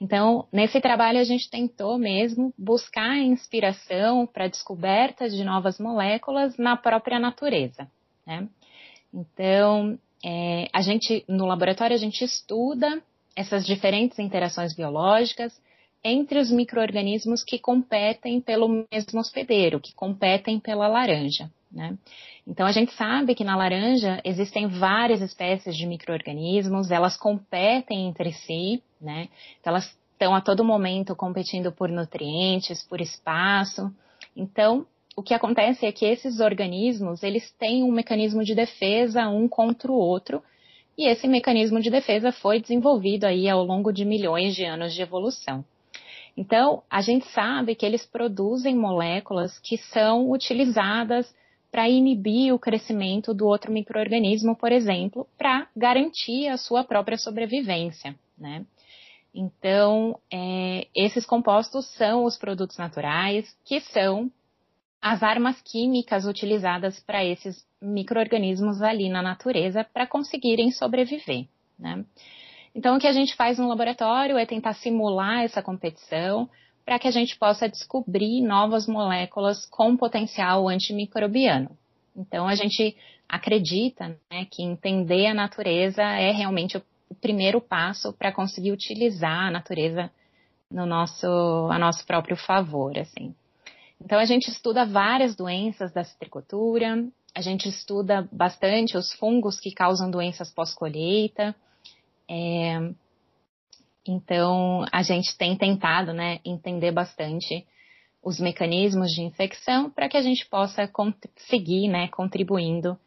então, 0.00 0.46
nesse 0.52 0.80
trabalho 0.80 1.18
a 1.18 1.24
gente 1.24 1.50
tentou 1.50 1.98
mesmo 1.98 2.52
buscar 2.56 3.16
inspiração 3.16 4.26
para 4.26 4.48
descobertas 4.48 5.34
de 5.34 5.42
novas 5.42 5.78
moléculas 5.78 6.56
na 6.58 6.76
própria 6.76 7.18
natureza, 7.18 7.90
né? 8.26 8.46
Então, 9.12 9.98
é, 10.24 10.68
a 10.72 10.82
gente, 10.82 11.24
no 11.26 11.46
laboratório, 11.46 11.96
a 11.96 11.98
gente 11.98 12.22
estuda 12.22 13.02
essas 13.34 13.64
diferentes 13.64 14.18
interações 14.18 14.74
biológicas 14.74 15.58
entre 16.04 16.38
os 16.38 16.50
micro-organismos 16.50 17.42
que 17.42 17.58
competem 17.58 18.40
pelo 18.40 18.86
mesmo 18.92 19.18
hospedeiro, 19.18 19.80
que 19.80 19.94
competem 19.94 20.60
pela 20.60 20.86
laranja. 20.86 21.50
Né? 21.70 21.96
Então, 22.46 22.66
a 22.66 22.72
gente 22.72 22.92
sabe 22.92 23.34
que 23.34 23.44
na 23.44 23.56
laranja 23.56 24.20
existem 24.24 24.66
várias 24.68 25.20
espécies 25.20 25.76
de 25.76 25.84
micro-organismos, 25.84 26.90
elas 26.90 27.16
competem 27.16 28.06
entre 28.06 28.32
si, 28.32 28.82
né? 29.00 29.28
Então, 29.60 29.72
elas 29.72 29.96
estão 30.12 30.34
a 30.34 30.40
todo 30.40 30.64
momento 30.64 31.14
competindo 31.14 31.70
por 31.70 31.88
nutrientes, 31.88 32.82
por 32.82 33.00
espaço. 33.00 33.92
Então, 34.34 34.86
o 35.16 35.22
que 35.22 35.34
acontece 35.34 35.84
é 35.86 35.92
que 35.92 36.06
esses 36.06 36.40
organismos, 36.40 37.22
eles 37.22 37.50
têm 37.58 37.82
um 37.82 37.92
mecanismo 37.92 38.44
de 38.44 38.54
defesa 38.54 39.28
um 39.28 39.48
contra 39.48 39.90
o 39.90 39.96
outro, 39.96 40.42
e 40.96 41.06
esse 41.06 41.28
mecanismo 41.28 41.80
de 41.80 41.90
defesa 41.90 42.32
foi 42.32 42.60
desenvolvido 42.60 43.24
aí 43.24 43.48
ao 43.48 43.62
longo 43.62 43.92
de 43.92 44.04
milhões 44.04 44.54
de 44.54 44.64
anos 44.64 44.94
de 44.94 45.02
evolução. 45.02 45.64
Então, 46.36 46.82
a 46.90 47.00
gente 47.00 47.26
sabe 47.32 47.74
que 47.74 47.84
eles 47.84 48.04
produzem 48.06 48.74
moléculas 48.74 49.58
que 49.58 49.76
são 49.76 50.30
utilizadas 50.30 51.34
para 51.76 51.90
inibir 51.90 52.54
o 52.54 52.58
crescimento 52.58 53.34
do 53.34 53.46
outro 53.46 53.70
microorganismo, 53.70 54.56
por 54.56 54.72
exemplo, 54.72 55.28
para 55.36 55.68
garantir 55.76 56.48
a 56.48 56.56
sua 56.56 56.82
própria 56.82 57.18
sobrevivência, 57.18 58.16
né? 58.38 58.64
Então, 59.34 60.18
é, 60.32 60.86
esses 60.96 61.26
compostos 61.26 61.84
são 61.92 62.24
os 62.24 62.38
produtos 62.38 62.78
naturais, 62.78 63.54
que 63.62 63.80
são 63.80 64.32
as 65.02 65.22
armas 65.22 65.60
químicas 65.60 66.24
utilizadas 66.24 66.98
para 67.00 67.22
esses 67.22 67.62
micro-organismos 67.82 68.80
ali 68.80 69.10
na 69.10 69.20
natureza 69.20 69.84
para 69.84 70.06
conseguirem 70.06 70.70
sobreviver. 70.70 71.46
Né? 71.78 72.06
Então, 72.74 72.96
o 72.96 72.98
que 72.98 73.06
a 73.06 73.12
gente 73.12 73.36
faz 73.36 73.58
no 73.58 73.68
laboratório 73.68 74.38
é 74.38 74.46
tentar 74.46 74.72
simular 74.72 75.42
essa 75.42 75.62
competição 75.62 76.48
para 76.86 77.00
que 77.00 77.08
a 77.08 77.10
gente 77.10 77.36
possa 77.36 77.68
descobrir 77.68 78.40
novas 78.40 78.86
moléculas 78.86 79.66
com 79.66 79.96
potencial 79.96 80.68
antimicrobiano. 80.68 81.76
Então, 82.16 82.46
a 82.46 82.54
gente 82.54 82.96
acredita 83.28 84.16
né, 84.30 84.46
que 84.48 84.62
entender 84.62 85.26
a 85.26 85.34
natureza 85.34 86.00
é 86.02 86.30
realmente 86.30 86.76
o, 86.76 86.82
primeiro 87.20 87.60
passo 87.60 88.12
para 88.12 88.32
conseguir 88.32 88.72
utilizar 88.72 89.46
a 89.46 89.50
natureza 89.50 90.10
no 90.70 90.86
nosso, 90.86 91.26
a 91.70 91.78
nosso 91.78 92.04
próprio 92.04 92.36
favor, 92.36 92.96
assim. 92.98 93.34
Então, 94.00 94.18
a 94.18 94.24
gente 94.24 94.48
estuda 94.48 94.84
várias 94.84 95.34
doenças 95.34 95.92
da 95.92 96.04
citricultura, 96.04 97.04
a 97.34 97.40
gente 97.40 97.68
estuda 97.68 98.28
bastante 98.30 98.96
os 98.96 99.12
fungos 99.12 99.58
que 99.58 99.72
causam 99.72 100.10
doenças 100.10 100.52
pós-colheita. 100.52 101.54
É, 102.28 102.92
então, 104.10 104.84
a 104.92 105.02
gente 105.02 105.36
tem 105.36 105.56
tentado 105.56 106.12
né, 106.12 106.40
entender 106.44 106.92
bastante 106.92 107.66
os 108.22 108.40
mecanismos 108.40 109.12
de 109.12 109.22
infecção 109.22 109.90
para 109.90 110.08
que 110.08 110.16
a 110.16 110.22
gente 110.22 110.44
possa 110.48 110.90
seguir 111.48 111.88
né, 111.88 112.08
contribuindo 112.08 112.98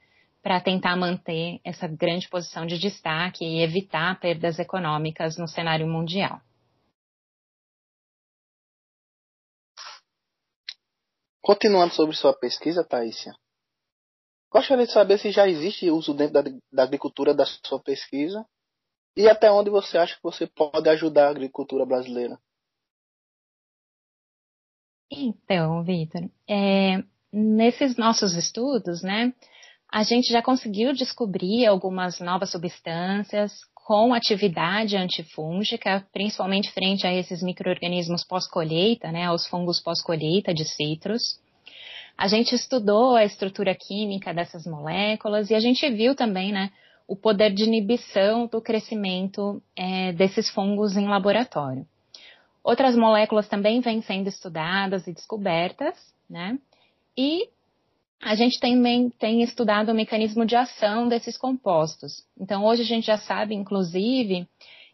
para 0.41 0.61
tentar 0.61 0.95
manter 0.95 1.59
essa 1.63 1.87
grande 1.87 2.29
posição 2.29 2.65
de 2.65 2.77
destaque 2.77 3.43
e 3.43 3.61
evitar 3.61 4.19
perdas 4.19 4.57
econômicas 4.57 5.37
no 5.37 5.47
cenário 5.47 5.87
mundial. 5.87 6.39
Continuando 11.41 11.93
sobre 11.93 12.15
sua 12.15 12.33
pesquisa, 12.33 12.85
Thaísia, 12.87 13.33
gostaria 14.51 14.85
de 14.85 14.93
saber 14.93 15.17
se 15.17 15.31
já 15.31 15.47
existe 15.47 15.89
uso 15.89 16.13
dentro 16.13 16.33
da, 16.33 16.43
da, 16.71 16.83
agricultura 16.83 17.33
da 17.33 17.45
sua 17.45 17.81
pesquisa 17.81 18.45
e 19.15 19.27
até 19.27 19.51
onde 19.51 19.69
você 19.69 19.97
acha 19.97 20.15
que 20.15 20.23
você 20.23 20.47
pode 20.47 20.87
ajudar 20.89 21.27
a 21.27 21.31
agricultura 21.31 21.85
brasileira. 21.85 22.39
Então, 25.11 25.83
Vitor, 25.83 26.29
é, 26.47 27.03
nesses 27.33 27.97
nossos 27.97 28.35
estudos, 28.35 29.01
né, 29.01 29.33
a 29.91 30.03
gente 30.03 30.31
já 30.31 30.41
conseguiu 30.41 30.93
descobrir 30.93 31.65
algumas 31.65 32.19
novas 32.19 32.51
substâncias 32.51 33.51
com 33.73 34.13
atividade 34.13 34.95
antifúngica, 34.95 36.05
principalmente 36.13 36.71
frente 36.71 37.07
a 37.07 37.13
esses 37.13 37.41
micro-organismos 37.41 38.23
pós-colheita, 38.23 39.11
né, 39.11 39.25
aos 39.25 39.47
fungos 39.47 39.79
pós-colheita 39.79 40.53
de 40.53 40.63
citros. 40.63 41.39
A 42.15 42.27
gente 42.27 42.53
estudou 42.53 43.15
a 43.15 43.25
estrutura 43.25 43.73
química 43.73 44.31
dessas 44.31 44.67
moléculas 44.67 45.49
e 45.49 45.55
a 45.55 45.59
gente 45.59 45.89
viu 45.89 46.13
também, 46.13 46.51
né, 46.51 46.71
o 47.09 47.15
poder 47.15 47.51
de 47.51 47.63
inibição 47.63 48.45
do 48.45 48.61
crescimento 48.61 49.59
é, 49.75 50.13
desses 50.13 50.47
fungos 50.51 50.95
em 50.95 51.07
laboratório. 51.07 51.83
Outras 52.63 52.95
moléculas 52.95 53.47
também 53.47 53.81
vêm 53.81 53.99
sendo 54.03 54.29
estudadas 54.29 55.07
e 55.07 55.13
descobertas, 55.13 55.95
né? 56.29 56.59
E 57.17 57.49
a 58.21 58.35
gente 58.35 58.59
também 58.59 59.09
tem 59.09 59.41
estudado 59.41 59.89
o 59.89 59.95
mecanismo 59.95 60.45
de 60.45 60.55
ação 60.55 61.07
desses 61.07 61.35
compostos. 61.35 62.23
Então, 62.39 62.63
hoje 62.63 62.83
a 62.83 62.85
gente 62.85 63.07
já 63.07 63.17
sabe, 63.17 63.55
inclusive, 63.55 64.47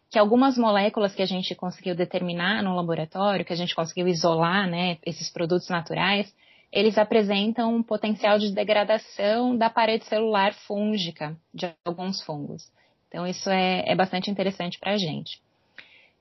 que 0.08 0.18
algumas 0.18 0.56
moléculas 0.56 1.14
que 1.14 1.22
a 1.22 1.26
gente 1.26 1.54
conseguiu 1.54 1.94
determinar 1.94 2.62
no 2.62 2.74
laboratório, 2.74 3.44
que 3.44 3.52
a 3.52 3.56
gente 3.56 3.74
conseguiu 3.74 4.08
isolar, 4.08 4.66
né, 4.66 4.96
esses 5.04 5.28
produtos 5.28 5.68
naturais, 5.68 6.34
eles 6.76 6.98
apresentam 6.98 7.74
um 7.74 7.82
potencial 7.82 8.38
de 8.38 8.52
degradação 8.52 9.56
da 9.56 9.70
parede 9.70 10.04
celular 10.04 10.52
fúngica 10.52 11.34
de 11.54 11.72
alguns 11.82 12.20
fungos. 12.20 12.70
Então, 13.08 13.26
isso 13.26 13.48
é, 13.48 13.82
é 13.86 13.94
bastante 13.94 14.30
interessante 14.30 14.78
para 14.78 14.92
a 14.92 14.98
gente. 14.98 15.40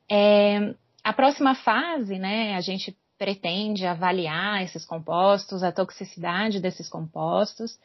É, 0.09 0.73
a 1.03 1.11
próxima 1.11 1.55
fase, 1.55 2.17
né, 2.17 2.55
a 2.55 2.61
gente 2.61 2.95
pretende 3.17 3.85
avaliar 3.85 4.63
esses 4.63 4.85
compostos, 4.85 5.61
a 5.61 5.73
toxicidade 5.73 6.61
desses 6.61 6.87
compostos, 6.87 7.77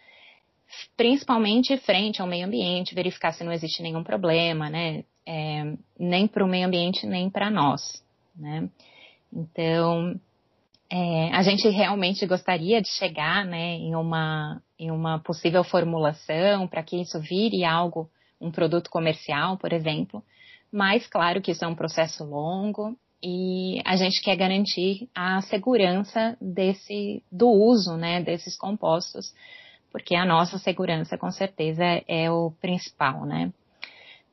principalmente 0.97 1.77
frente 1.79 2.23
ao 2.23 2.29
meio 2.29 2.47
ambiente, 2.47 2.95
verificar 2.95 3.33
se 3.33 3.43
não 3.43 3.51
existe 3.51 3.83
nenhum 3.83 4.05
problema, 4.05 4.71
né? 4.71 5.03
É, 5.27 5.75
nem 5.99 6.29
para 6.29 6.45
o 6.45 6.49
meio 6.49 6.69
ambiente, 6.69 7.05
nem 7.05 7.29
para 7.29 7.51
nós, 7.51 8.05
né? 8.37 8.69
Então, 9.33 10.21
é, 10.91 11.31
a 11.33 11.43
gente 11.43 11.69
realmente 11.69 12.27
gostaria 12.27 12.83
de 12.83 12.89
chegar, 12.89 13.45
né, 13.45 13.77
em 13.77 13.95
uma, 13.95 14.61
em 14.77 14.91
uma 14.91 15.21
possível 15.21 15.63
formulação 15.63 16.67
para 16.67 16.83
que 16.83 17.01
isso 17.01 17.21
vire 17.21 17.65
algo, 17.65 18.11
um 18.41 18.51
produto 18.51 18.91
comercial, 18.91 19.57
por 19.57 19.73
exemplo, 19.73 20.23
mas 20.73 21.07
claro 21.07 21.41
que 21.41 21.53
isso 21.53 21.65
é 21.65 21.69
um 21.69 21.77
processo 21.77 22.25
longo 22.25 22.97
e 23.23 23.81
a 23.85 23.97
gente 23.97 24.21
quer 24.21 24.35
garantir 24.35 25.09
a 25.15 25.41
segurança 25.43 26.37
desse 26.41 27.23
do 27.31 27.49
uso, 27.49 27.97
né, 27.97 28.21
desses 28.21 28.57
compostos, 28.57 29.33
porque 29.93 30.17
a 30.17 30.25
nossa 30.25 30.59
segurança 30.59 31.17
com 31.17 31.31
certeza 31.31 31.85
é 32.09 32.31
o 32.31 32.51
principal, 32.61 33.25
né? 33.27 33.53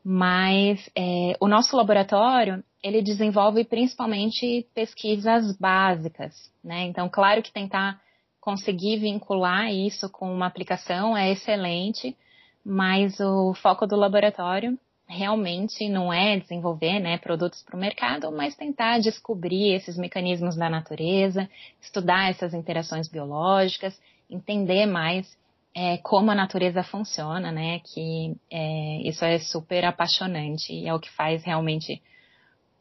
Mas 0.04 0.90
é, 0.96 1.36
o 1.40 1.48
nosso 1.48 1.76
laboratório 1.76 2.64
ele 2.84 3.02
desenvolve 3.02 3.64
principalmente 3.64 4.68
pesquisas 4.74 5.58
básicas, 5.58 6.34
né? 6.64 6.84
Então, 6.84 7.10
claro 7.10 7.42
que 7.42 7.52
tentar 7.52 8.00
conseguir 8.40 8.98
vincular 8.98 9.72
isso 9.74 10.10
com 10.10 10.32
uma 10.32 10.46
aplicação 10.46 11.18
é 11.18 11.32
excelente, 11.32 12.16
mas 12.64 13.20
o 13.20 13.54
foco 13.56 13.86
do 13.86 13.96
laboratório 13.96 14.78
realmente 15.08 15.88
não 15.88 16.12
é 16.12 16.38
desenvolver 16.38 17.00
né, 17.00 17.18
produtos 17.18 17.64
para 17.64 17.78
o 17.78 17.80
mercado, 17.80 18.32
mas 18.32 18.56
tentar 18.56 19.00
descobrir 19.00 19.74
esses 19.74 19.98
mecanismos 19.98 20.56
da 20.56 20.70
natureza, 20.70 21.50
estudar 21.82 22.30
essas 22.30 22.54
interações 22.54 23.08
biológicas, 23.08 23.98
entender 24.30 24.86
mais 24.86 25.38
é, 25.74 25.98
como 25.98 26.32
a 26.32 26.36
natureza 26.36 26.84
funciona, 26.84 27.52
né? 27.52 27.80
Que 27.80 28.36
é, 28.52 29.02
isso 29.08 29.24
é 29.24 29.40
super 29.40 29.86
apaixonante 29.86 30.74
e 30.74 30.88
é 30.88 30.94
o 30.94 31.00
que 31.00 31.10
faz 31.12 31.44
realmente 31.44 32.02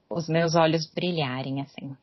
os 0.09 0.29
meus 0.29 0.55
olhos 0.55 0.87
brilharem, 0.93 1.61
assim. 1.61 1.97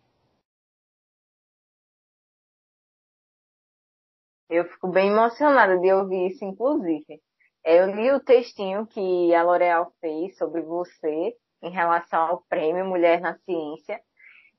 Eu 4.49 4.65
fico 4.65 4.87
bem 4.87 5.09
emocionada 5.09 5.79
de 5.79 5.91
ouvir 5.91 6.27
isso, 6.27 6.45
inclusive. 6.45 7.21
Eu 7.65 7.87
li 7.95 8.11
o 8.11 8.19
textinho 8.19 8.85
que 8.85 9.33
a 9.33 9.41
L'Oréal 9.41 9.91
fez 9.99 10.37
sobre 10.37 10.61
você 10.61 11.35
em 11.61 11.71
relação 11.71 12.21
ao 12.21 12.41
prêmio 12.43 12.85
Mulher 12.85 13.21
na 13.21 13.37
Ciência. 13.39 14.01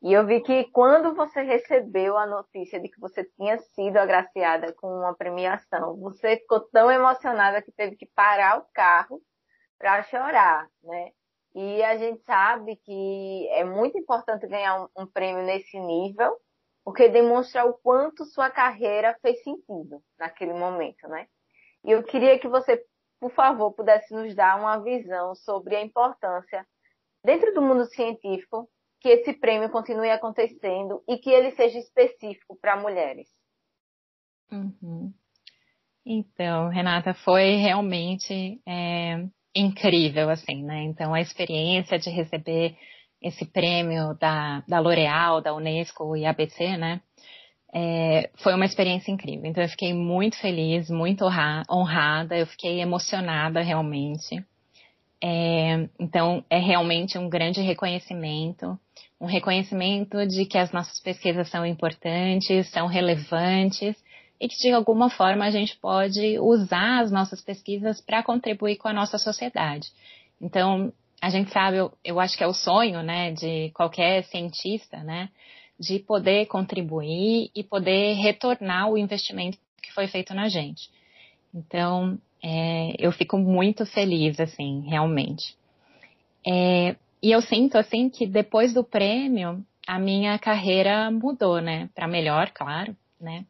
E 0.03 0.13
eu 0.13 0.27
vi 0.27 0.41
que 0.41 0.65
quando 0.71 1.15
você 1.15 1.43
recebeu 1.43 2.17
a 2.17 2.27
notícia 2.27 2.81
de 2.81 2.89
que 2.89 2.99
você 3.01 3.25
tinha 3.37 3.59
sido 3.59 3.97
agraciada 3.99 4.73
com 4.75 4.89
uma 4.89 5.15
premiação, 5.15 5.97
você 5.97 6.39
ficou 6.39 6.61
tão 6.61 6.91
emocionada 6.91 7.63
que 7.63 7.73
teve 7.73 7.97
que 7.97 8.07
parar 8.07 8.59
o 8.59 8.67
carro 8.73 9.23
para 9.79 10.03
chorar, 10.05 10.69
né? 10.83 11.13
E 11.55 11.83
a 11.85 11.97
gente 11.97 12.21
sabe 12.25 12.77
que 12.77 13.49
é 13.51 13.65
muito 13.65 13.97
importante 13.97 14.47
ganhar 14.47 14.83
um, 14.83 15.03
um 15.03 15.07
prêmio 15.07 15.45
nesse 15.45 15.79
nível, 15.79 16.37
porque 16.85 17.09
demonstra 17.09 17.65
o 17.65 17.75
quanto 17.75 18.25
sua 18.25 18.51
carreira 18.51 19.17
fez 19.23 19.43
sentido 19.43 20.03
naquele 20.19 20.53
momento, 20.53 21.09
né? 21.09 21.27
E 21.85 21.93
eu 21.93 22.03
queria 22.03 22.39
que 22.39 22.49
você, 22.49 22.85
por 23.21 23.31
favor, 23.31 23.73
pudesse 23.73 24.13
nos 24.13 24.35
dar 24.35 24.59
uma 24.59 24.79
visão 24.79 25.35
sobre 25.35 25.77
a 25.77 25.83
importância, 25.83 26.67
dentro 27.25 27.55
do 27.55 27.63
mundo 27.63 27.87
científico, 27.87 28.69
que 29.01 29.09
esse 29.09 29.35
prêmio 29.35 29.71
continue 29.71 30.11
acontecendo 30.11 31.03
e 31.07 31.19
que 31.19 31.31
ele 31.31 31.53
seja 31.53 31.79
específico 31.79 32.57
para 32.61 32.77
mulheres. 32.77 33.29
Uhum. 34.51 35.13
Então, 36.07 36.69
Renata, 36.69 37.15
foi 37.15 37.57
realmente 37.57 38.61
é, 38.67 39.27
incrível, 39.55 40.31
assim, 40.31 40.63
né? 40.63 40.83
Então, 40.85 41.15
a 41.15 41.21
experiência 41.21 41.99
de 41.99 42.11
receber 42.11 42.77
esse 43.23 43.47
prêmio 43.47 44.15
da, 44.21 44.63
da 44.69 44.79
L'Oréal, 44.79 45.41
da 45.41 45.55
Unesco 45.55 46.17
e 46.17 46.27
ABC, 46.27 46.77
né? 46.77 47.01
É, 47.77 48.31
foi 48.37 48.55
uma 48.55 48.67
experiência 48.67 49.11
incrível. 49.11 49.47
Então 49.47 49.63
eu 49.63 49.69
fiquei 49.69 49.93
muito 49.93 50.39
feliz, 50.39 50.89
muito 50.89 51.25
honrada, 51.69 52.37
eu 52.37 52.47
fiquei 52.47 52.81
emocionada 52.81 53.63
realmente. 53.63 54.45
É, 55.21 55.89
então 55.99 56.45
é 56.49 56.59
realmente 56.59 57.19
um 57.19 57.29
grande 57.29 57.61
reconhecimento, 57.61 58.79
um 59.21 59.27
reconhecimento 59.27 60.25
de 60.27 60.45
que 60.45 60.59
as 60.59 60.71
nossas 60.71 61.01
pesquisas 61.01 61.49
são 61.49 61.67
importantes, 61.67 62.71
são 62.71 62.87
relevantes 62.87 63.97
e 64.45 64.49
que 64.49 64.59
de 64.59 64.71
alguma 64.73 65.09
forma 65.09 65.47
a 65.47 65.51
gente 65.51 65.75
pode 65.79 66.39
usar 66.39 67.01
as 67.01 67.11
nossas 67.11 67.41
pesquisas 67.41 68.03
para 68.03 68.23
contribuir 68.23 68.77
com 68.77 68.89
a 68.89 68.93
nossa 68.93 69.17
sociedade. 69.17 69.89
Então 70.39 70.93
a 71.19 71.31
gente 71.31 71.51
sabe, 71.51 71.79
eu, 71.79 71.91
eu 72.05 72.21
acho 72.21 72.37
que 72.37 72.45
é 72.45 72.47
o 72.47 72.53
sonho, 72.53 73.03
né, 73.03 73.33
de 73.33 73.71
qualquer 73.71 74.23
cientista, 74.25 74.99
né, 74.99 75.31
de 75.81 75.99
poder 75.99 76.45
contribuir 76.45 77.51
e 77.57 77.65
poder 77.65 78.17
retornar 78.17 78.91
o 78.91 78.99
investimento 78.99 79.57
que 79.83 79.91
foi 79.95 80.09
feito 80.09 80.35
na 80.35 80.47
gente. 80.51 80.91
Então, 81.55 82.19
é, 82.43 82.95
eu 82.99 83.13
fico 83.13 83.39
muito 83.39 83.87
feliz, 83.87 84.39
assim, 84.39 84.85
realmente. 84.87 85.57
É, 86.47 86.97
e 87.23 87.33
eu 87.33 87.41
sinto, 87.41 87.79
assim, 87.79 88.11
que 88.11 88.27
depois 88.27 88.75
do 88.75 88.85
prêmio, 88.85 89.65
a 89.87 89.99
minha 89.99 90.39
carreira 90.39 91.11
mudou, 91.11 91.63
né, 91.63 91.89
para 91.95 92.07
melhor, 92.07 92.51
claro, 92.51 92.95
né 93.19 93.47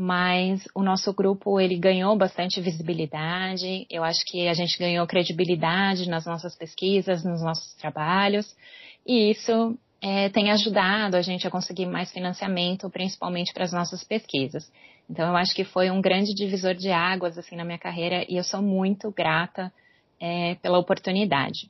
mas 0.00 0.62
o 0.76 0.82
nosso 0.84 1.12
grupo 1.12 1.58
ele 1.58 1.76
ganhou 1.76 2.16
bastante 2.16 2.60
visibilidade. 2.60 3.84
Eu 3.90 4.04
acho 4.04 4.20
que 4.28 4.46
a 4.46 4.54
gente 4.54 4.78
ganhou 4.78 5.04
credibilidade 5.08 6.08
nas 6.08 6.24
nossas 6.24 6.54
pesquisas, 6.54 7.24
nos 7.24 7.42
nossos 7.42 7.74
trabalhos, 7.74 8.46
e 9.04 9.32
isso 9.32 9.76
é, 10.00 10.28
tem 10.28 10.52
ajudado 10.52 11.16
a 11.16 11.20
gente 11.20 11.48
a 11.48 11.50
conseguir 11.50 11.86
mais 11.86 12.12
financiamento, 12.12 12.88
principalmente 12.88 13.52
para 13.52 13.64
as 13.64 13.72
nossas 13.72 14.04
pesquisas. 14.04 14.70
Então, 15.10 15.30
eu 15.30 15.36
acho 15.36 15.52
que 15.52 15.64
foi 15.64 15.90
um 15.90 16.00
grande 16.00 16.32
divisor 16.32 16.74
de 16.74 16.92
águas 16.92 17.36
assim 17.36 17.56
na 17.56 17.64
minha 17.64 17.78
carreira 17.78 18.24
e 18.28 18.36
eu 18.36 18.44
sou 18.44 18.62
muito 18.62 19.10
grata 19.10 19.72
é, 20.20 20.54
pela 20.62 20.78
oportunidade. 20.78 21.68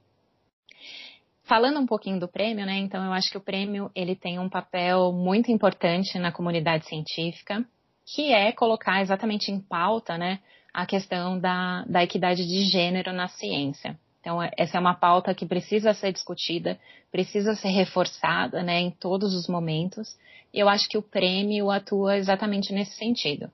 Falando 1.44 1.80
um 1.80 1.86
pouquinho 1.86 2.20
do 2.20 2.28
prêmio, 2.28 2.66
né? 2.66 2.76
Então, 2.76 3.02
eu 3.06 3.12
acho 3.14 3.30
que 3.30 3.38
o 3.38 3.40
prêmio 3.42 3.90
ele 3.94 4.14
tem 4.14 4.38
um 4.38 4.50
papel 4.50 5.12
muito 5.14 5.50
importante 5.50 6.18
na 6.18 6.30
comunidade 6.30 6.86
científica 6.86 7.66
que 8.14 8.32
é 8.32 8.52
colocar 8.52 9.02
exatamente 9.02 9.50
em 9.50 9.60
pauta 9.60 10.16
né, 10.16 10.38
a 10.72 10.86
questão 10.86 11.38
da, 11.38 11.84
da 11.86 12.02
equidade 12.02 12.46
de 12.46 12.64
gênero 12.64 13.12
na 13.12 13.28
ciência. 13.28 13.98
Então, 14.20 14.42
é, 14.42 14.50
essa 14.56 14.78
é 14.78 14.80
uma 14.80 14.94
pauta 14.94 15.34
que 15.34 15.44
precisa 15.44 15.92
ser 15.92 16.12
discutida, 16.12 16.78
precisa 17.12 17.54
ser 17.54 17.68
reforçada 17.68 18.62
né, 18.62 18.80
em 18.80 18.90
todos 18.90 19.34
os 19.34 19.46
momentos, 19.46 20.16
e 20.52 20.58
eu 20.58 20.68
acho 20.68 20.88
que 20.88 20.96
o 20.96 21.02
prêmio 21.02 21.70
atua 21.70 22.16
exatamente 22.16 22.72
nesse 22.72 22.96
sentido. 22.96 23.50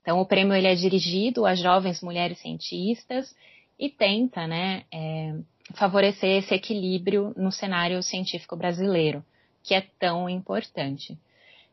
Então, 0.00 0.20
o 0.20 0.26
prêmio 0.26 0.54
ele 0.54 0.66
é 0.66 0.74
dirigido 0.74 1.44
a 1.44 1.54
jovens 1.54 2.00
mulheres 2.00 2.38
cientistas 2.38 3.34
e 3.78 3.90
tenta 3.90 4.46
né, 4.46 4.84
é, 4.90 5.34
favorecer 5.74 6.38
esse 6.38 6.54
equilíbrio 6.54 7.34
no 7.36 7.52
cenário 7.52 8.02
científico 8.02 8.56
brasileiro, 8.56 9.22
que 9.62 9.74
é 9.74 9.82
tão 9.98 10.30
importante. 10.30 11.18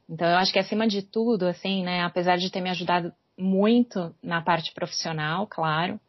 Então, 0.10 0.28
eu 0.28 0.38
acho 0.38 0.54
que 0.54 0.60
acima 0.60 0.88
de 0.88 1.02
tudo, 1.02 1.48
assim, 1.48 1.84
né, 1.84 2.04
apesar 2.04 2.38
de 2.38 2.52
ter 2.52 2.62
me 2.62 2.70
ajudado 2.70 3.12
muito 3.38 4.15
na 4.22 4.41
parte 4.41 4.74
profissional, 4.74 5.48
claro, 5.48 6.00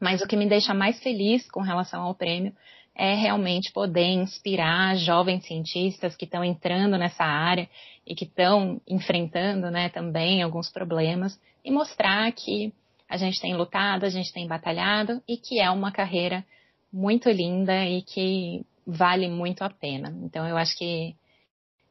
mas 0.00 0.22
o 0.22 0.26
que 0.26 0.36
me 0.36 0.48
deixa 0.48 0.72
mais 0.72 1.02
feliz 1.02 1.50
com 1.50 1.60
relação 1.60 2.02
ao 2.02 2.14
prêmio 2.14 2.54
é 2.94 3.14
realmente 3.14 3.72
poder 3.72 4.08
inspirar 4.08 4.96
jovens 4.96 5.46
cientistas 5.46 6.16
que 6.16 6.24
estão 6.24 6.44
entrando 6.44 6.98
nessa 6.98 7.24
área 7.24 7.68
e 8.06 8.14
que 8.14 8.24
estão 8.24 8.80
enfrentando, 8.86 9.70
né, 9.70 9.88
também 9.88 10.42
alguns 10.42 10.70
problemas 10.70 11.40
e 11.64 11.70
mostrar 11.70 12.30
que 12.32 12.72
a 13.08 13.16
gente 13.16 13.40
tem 13.40 13.54
lutado, 13.56 14.04
a 14.04 14.10
gente 14.10 14.32
tem 14.32 14.46
batalhado 14.46 15.22
e 15.26 15.36
que 15.36 15.60
é 15.60 15.70
uma 15.70 15.90
carreira 15.90 16.44
muito 16.92 17.28
linda 17.28 17.84
e 17.86 18.02
que 18.02 18.64
vale 18.86 19.28
muito 19.28 19.62
a 19.62 19.70
pena. 19.70 20.14
Então, 20.22 20.46
eu 20.46 20.56
acho 20.56 20.76
que 20.76 21.14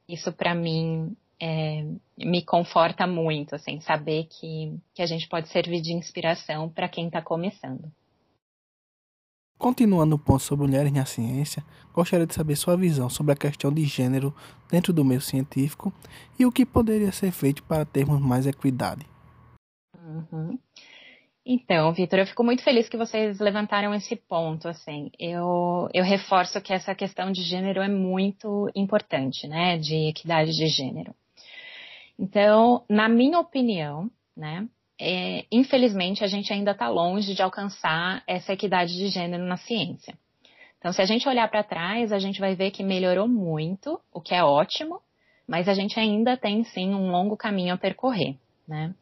isso 0.07 0.31
para 0.31 0.55
mim 0.55 1.15
é, 1.41 1.85
me 2.17 2.43
conforta 2.43 3.07
muito, 3.07 3.55
assim, 3.55 3.79
saber 3.81 4.25
que, 4.25 4.77
que 4.93 5.01
a 5.01 5.05
gente 5.05 5.27
pode 5.27 5.49
servir 5.49 5.81
de 5.81 5.93
inspiração 5.93 6.69
para 6.69 6.89
quem 6.89 7.07
está 7.07 7.21
começando. 7.21 7.91
Continuando 9.57 10.15
o 10.15 10.19
ponto 10.19 10.39
sobre 10.41 10.65
mulheres 10.65 10.91
na 10.91 11.05
ciência, 11.05 11.63
gostaria 11.93 12.25
de 12.25 12.33
saber 12.33 12.55
sua 12.55 12.77
visão 12.77 13.09
sobre 13.09 13.33
a 13.33 13.35
questão 13.35 13.73
de 13.73 13.83
gênero 13.83 14.33
dentro 14.71 14.93
do 14.93 15.03
meio 15.03 15.19
científico 15.19 15.93
e 16.39 16.45
o 16.45 16.51
que 16.51 16.65
poderia 16.65 17.11
ser 17.11 17.31
feito 17.31 17.61
para 17.63 17.83
termos 17.83 18.21
mais 18.21 18.47
equidade. 18.47 19.05
Uhum. 19.97 20.57
Então, 21.45 21.91
Vitor, 21.91 22.19
eu 22.19 22.27
fico 22.27 22.43
muito 22.43 22.63
feliz 22.63 22.87
que 22.87 22.95
vocês 22.95 23.39
levantaram 23.39 23.93
esse 23.93 24.15
ponto. 24.15 24.67
Assim, 24.67 25.09
eu, 25.19 25.89
eu 25.93 26.03
reforço 26.03 26.61
que 26.61 26.71
essa 26.71 26.93
questão 26.93 27.31
de 27.31 27.41
gênero 27.41 27.81
é 27.81 27.89
muito 27.89 28.69
importante, 28.75 29.47
né? 29.47 29.77
De 29.77 30.09
equidade 30.09 30.51
de 30.51 30.67
gênero. 30.67 31.13
Então, 32.19 32.83
na 32.89 33.07
minha 33.07 33.39
opinião, 33.39 34.11
né, 34.35 34.67
é, 34.99 35.45
infelizmente 35.49 36.21
a 36.21 36.27
gente 36.27 36.51
ainda 36.51 36.71
está 36.71 36.89
longe 36.89 37.33
de 37.33 37.41
alcançar 37.41 38.21
essa 38.27 38.51
equidade 38.51 38.93
de 38.93 39.07
gênero 39.07 39.45
na 39.45 39.55
ciência. 39.55 40.13
Então, 40.77 40.91
se 40.91 41.01
a 41.01 41.05
gente 41.05 41.27
olhar 41.29 41.49
para 41.49 41.63
trás, 41.63 42.11
a 42.11 42.19
gente 42.19 42.39
vai 42.41 42.55
ver 42.55 42.71
que 42.71 42.83
melhorou 42.83 43.27
muito, 43.27 43.99
o 44.13 44.19
que 44.19 44.35
é 44.35 44.43
ótimo, 44.43 45.01
mas 45.47 45.69
a 45.69 45.73
gente 45.73 45.97
ainda 45.97 46.35
tem 46.35 46.63
sim 46.65 46.93
um 46.93 47.09
longo 47.09 47.37
caminho 47.37 47.73
a 47.73 47.77
percorrer, 47.77 48.35
né? 48.67 48.93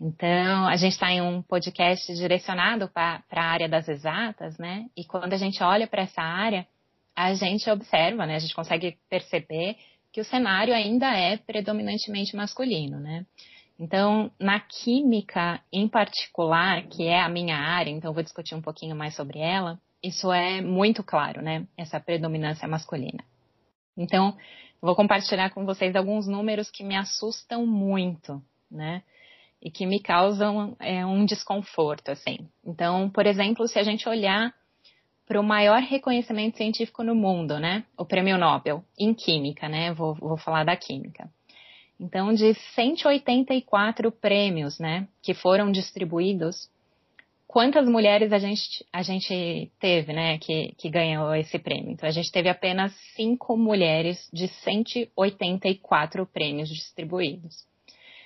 Então, 0.00 0.66
a 0.66 0.76
gente 0.76 0.92
está 0.92 1.10
em 1.10 1.22
um 1.22 1.40
podcast 1.40 2.12
direcionado 2.14 2.88
para 2.88 3.22
a 3.30 3.42
área 3.42 3.68
das 3.68 3.88
exatas, 3.88 4.58
né? 4.58 4.86
E 4.96 5.04
quando 5.04 5.32
a 5.32 5.38
gente 5.38 5.62
olha 5.62 5.86
para 5.86 6.02
essa 6.02 6.20
área, 6.20 6.66
a 7.14 7.32
gente 7.32 7.68
observa, 7.70 8.26
né? 8.26 8.36
A 8.36 8.38
gente 8.38 8.54
consegue 8.54 8.98
perceber 9.08 9.76
que 10.16 10.20
o 10.22 10.24
cenário 10.24 10.72
ainda 10.72 11.14
é 11.14 11.36
predominantemente 11.36 12.34
masculino, 12.34 12.98
né? 12.98 13.26
Então, 13.78 14.32
na 14.40 14.58
química 14.58 15.60
em 15.70 15.86
particular, 15.86 16.84
que 16.84 17.06
é 17.06 17.20
a 17.20 17.28
minha 17.28 17.58
área, 17.58 17.90
então 17.90 18.14
vou 18.14 18.22
discutir 18.22 18.54
um 18.54 18.62
pouquinho 18.62 18.96
mais 18.96 19.14
sobre 19.14 19.40
ela, 19.40 19.78
isso 20.02 20.32
é 20.32 20.62
muito 20.62 21.04
claro, 21.04 21.42
né? 21.42 21.66
Essa 21.76 22.00
predominância 22.00 22.66
masculina. 22.66 23.22
Então, 23.94 24.34
vou 24.80 24.96
compartilhar 24.96 25.50
com 25.50 25.66
vocês 25.66 25.94
alguns 25.94 26.26
números 26.26 26.70
que 26.70 26.82
me 26.82 26.96
assustam 26.96 27.66
muito, 27.66 28.42
né? 28.70 29.02
E 29.60 29.70
que 29.70 29.84
me 29.84 30.00
causam 30.00 30.74
é, 30.80 31.04
um 31.04 31.26
desconforto, 31.26 32.10
assim. 32.10 32.48
Então, 32.64 33.10
por 33.10 33.26
exemplo, 33.26 33.68
se 33.68 33.78
a 33.78 33.82
gente 33.82 34.08
olhar 34.08 34.54
para 35.26 35.40
o 35.40 35.44
maior 35.44 35.80
reconhecimento 35.80 36.56
científico 36.56 37.02
no 37.02 37.14
mundo, 37.14 37.58
né? 37.58 37.84
O 37.98 38.04
Prêmio 38.04 38.38
Nobel 38.38 38.84
em 38.98 39.12
Química, 39.12 39.68
né? 39.68 39.92
Vou, 39.92 40.14
vou 40.14 40.36
falar 40.36 40.64
da 40.64 40.76
Química. 40.76 41.28
Então, 41.98 42.32
de 42.34 42.54
184 42.74 44.12
prêmios, 44.12 44.78
né, 44.78 45.08
que 45.22 45.32
foram 45.32 45.72
distribuídos, 45.72 46.68
quantas 47.46 47.88
mulheres 47.88 48.32
a 48.32 48.38
gente, 48.38 48.84
a 48.92 49.02
gente 49.02 49.70
teve, 49.80 50.12
né, 50.12 50.36
que, 50.38 50.74
que 50.76 50.90
ganhou 50.90 51.34
esse 51.34 51.58
prêmio? 51.58 51.92
Então, 51.92 52.06
a 52.06 52.12
gente 52.12 52.30
teve 52.30 52.50
apenas 52.50 52.92
cinco 53.14 53.56
mulheres 53.56 54.28
de 54.30 54.46
184 54.46 56.26
prêmios 56.26 56.68
distribuídos. 56.68 57.64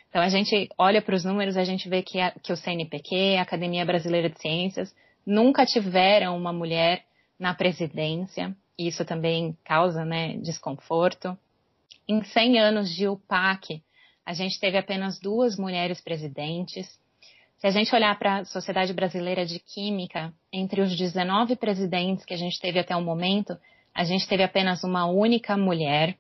Então, 0.09 0.21
a 0.21 0.29
gente 0.29 0.69
olha 0.77 1.01
para 1.01 1.15
os 1.15 1.25
números, 1.25 1.57
a 1.57 1.63
gente 1.63 1.89
vê 1.89 2.03
que, 2.03 2.21
a, 2.21 2.33
que 2.43 2.53
o 2.53 2.57
CNPq, 2.57 3.37
a 3.37 3.43
Academia 3.43 3.85
Brasileira 3.85 4.29
de 4.29 4.41
Ciências, 4.41 4.93
nunca 5.31 5.65
tiveram 5.65 6.37
uma 6.37 6.53
mulher 6.53 7.05
na 7.39 7.55
presidência. 7.55 8.55
E 8.77 8.89
isso 8.89 9.05
também 9.05 9.57
causa 9.65 10.05
né, 10.05 10.37
desconforto. 10.39 11.39
Em 12.09 12.23
100 12.25 12.59
anos 12.59 12.91
de 12.95 13.07
UPAC, 13.07 13.81
a 14.27 14.33
gente 14.33 14.59
teve 14.59 14.77
apenas 14.77 15.21
duas 15.21 15.57
mulheres 15.57 16.01
presidentes. 16.01 16.99
Se 17.59 17.67
a 17.67 17.71
gente 17.71 17.95
olhar 17.95 18.19
para 18.19 18.39
a 18.39 18.45
Sociedade 18.45 18.93
Brasileira 18.93 19.47
de 19.47 19.61
Química, 19.61 20.33
entre 20.53 20.81
os 20.81 20.97
19 20.97 21.55
presidentes 21.57 22.25
que 22.25 22.35
a 22.35 22.39
gente 22.39 22.59
teve 22.59 22.81
até 22.81 22.97
o 22.97 23.03
momento, 23.03 23.57
a 23.95 24.03
gente 24.03 24.27
teve 24.27 24.43
apenas 24.43 24.83
uma 24.83 25.07
única 25.07 25.57
mulher. 25.57 26.17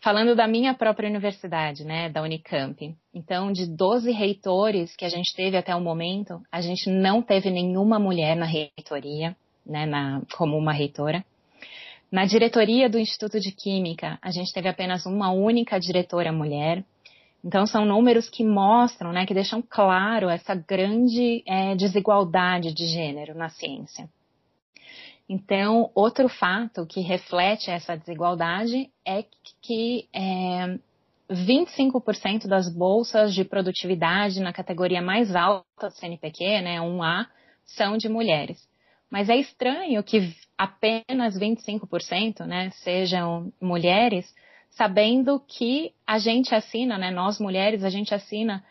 Falando 0.00 0.36
da 0.36 0.46
minha 0.46 0.74
própria 0.74 1.08
universidade, 1.08 1.84
né, 1.84 2.08
da 2.08 2.22
Unicamp. 2.22 2.94
Então, 3.12 3.50
de 3.50 3.66
12 3.66 4.12
reitores 4.12 4.94
que 4.94 5.04
a 5.04 5.08
gente 5.08 5.34
teve 5.34 5.56
até 5.56 5.74
o 5.74 5.80
momento, 5.80 6.40
a 6.52 6.60
gente 6.60 6.88
não 6.88 7.22
teve 7.22 7.50
nenhuma 7.50 7.98
mulher 7.98 8.36
na 8.36 8.46
reitoria, 8.46 9.36
né, 9.64 9.86
na, 9.86 10.22
como 10.36 10.56
uma 10.56 10.72
reitora. 10.72 11.24
Na 12.10 12.24
diretoria 12.24 12.88
do 12.88 12.98
Instituto 12.98 13.40
de 13.40 13.50
Química, 13.50 14.16
a 14.22 14.30
gente 14.30 14.52
teve 14.52 14.68
apenas 14.68 15.06
uma 15.06 15.30
única 15.32 15.78
diretora 15.80 16.30
mulher. 16.30 16.84
Então, 17.44 17.66
são 17.66 17.84
números 17.84 18.30
que 18.30 18.44
mostram, 18.44 19.12
né, 19.12 19.26
que 19.26 19.34
deixam 19.34 19.60
claro 19.60 20.28
essa 20.28 20.54
grande 20.54 21.42
é, 21.46 21.74
desigualdade 21.74 22.72
de 22.72 22.86
gênero 22.86 23.34
na 23.34 23.48
ciência. 23.48 24.08
Então, 25.28 25.90
outro 25.94 26.28
fato 26.28 26.86
que 26.86 27.00
reflete 27.00 27.70
essa 27.70 27.96
desigualdade 27.96 28.90
é 29.04 29.24
que 29.60 30.08
é, 30.14 30.78
25% 31.28 32.46
das 32.46 32.72
bolsas 32.72 33.34
de 33.34 33.44
produtividade 33.44 34.40
na 34.40 34.52
categoria 34.52 35.02
mais 35.02 35.34
alta 35.34 35.88
do 35.88 35.90
CNPq, 35.90 36.60
né, 36.62 36.80
1A, 36.80 37.26
são 37.64 37.96
de 37.96 38.08
mulheres. 38.08 38.68
Mas 39.10 39.28
é 39.28 39.36
estranho 39.36 40.02
que 40.02 40.32
apenas 40.56 41.36
25%, 41.38 42.44
né, 42.46 42.70
sejam 42.70 43.52
mulheres, 43.60 44.32
sabendo 44.70 45.40
que 45.40 45.92
a 46.06 46.18
gente 46.18 46.54
assina, 46.54 46.96
né, 46.96 47.10
nós 47.10 47.40
mulheres, 47.40 47.82
a 47.82 47.90
gente 47.90 48.14
assina 48.14 48.64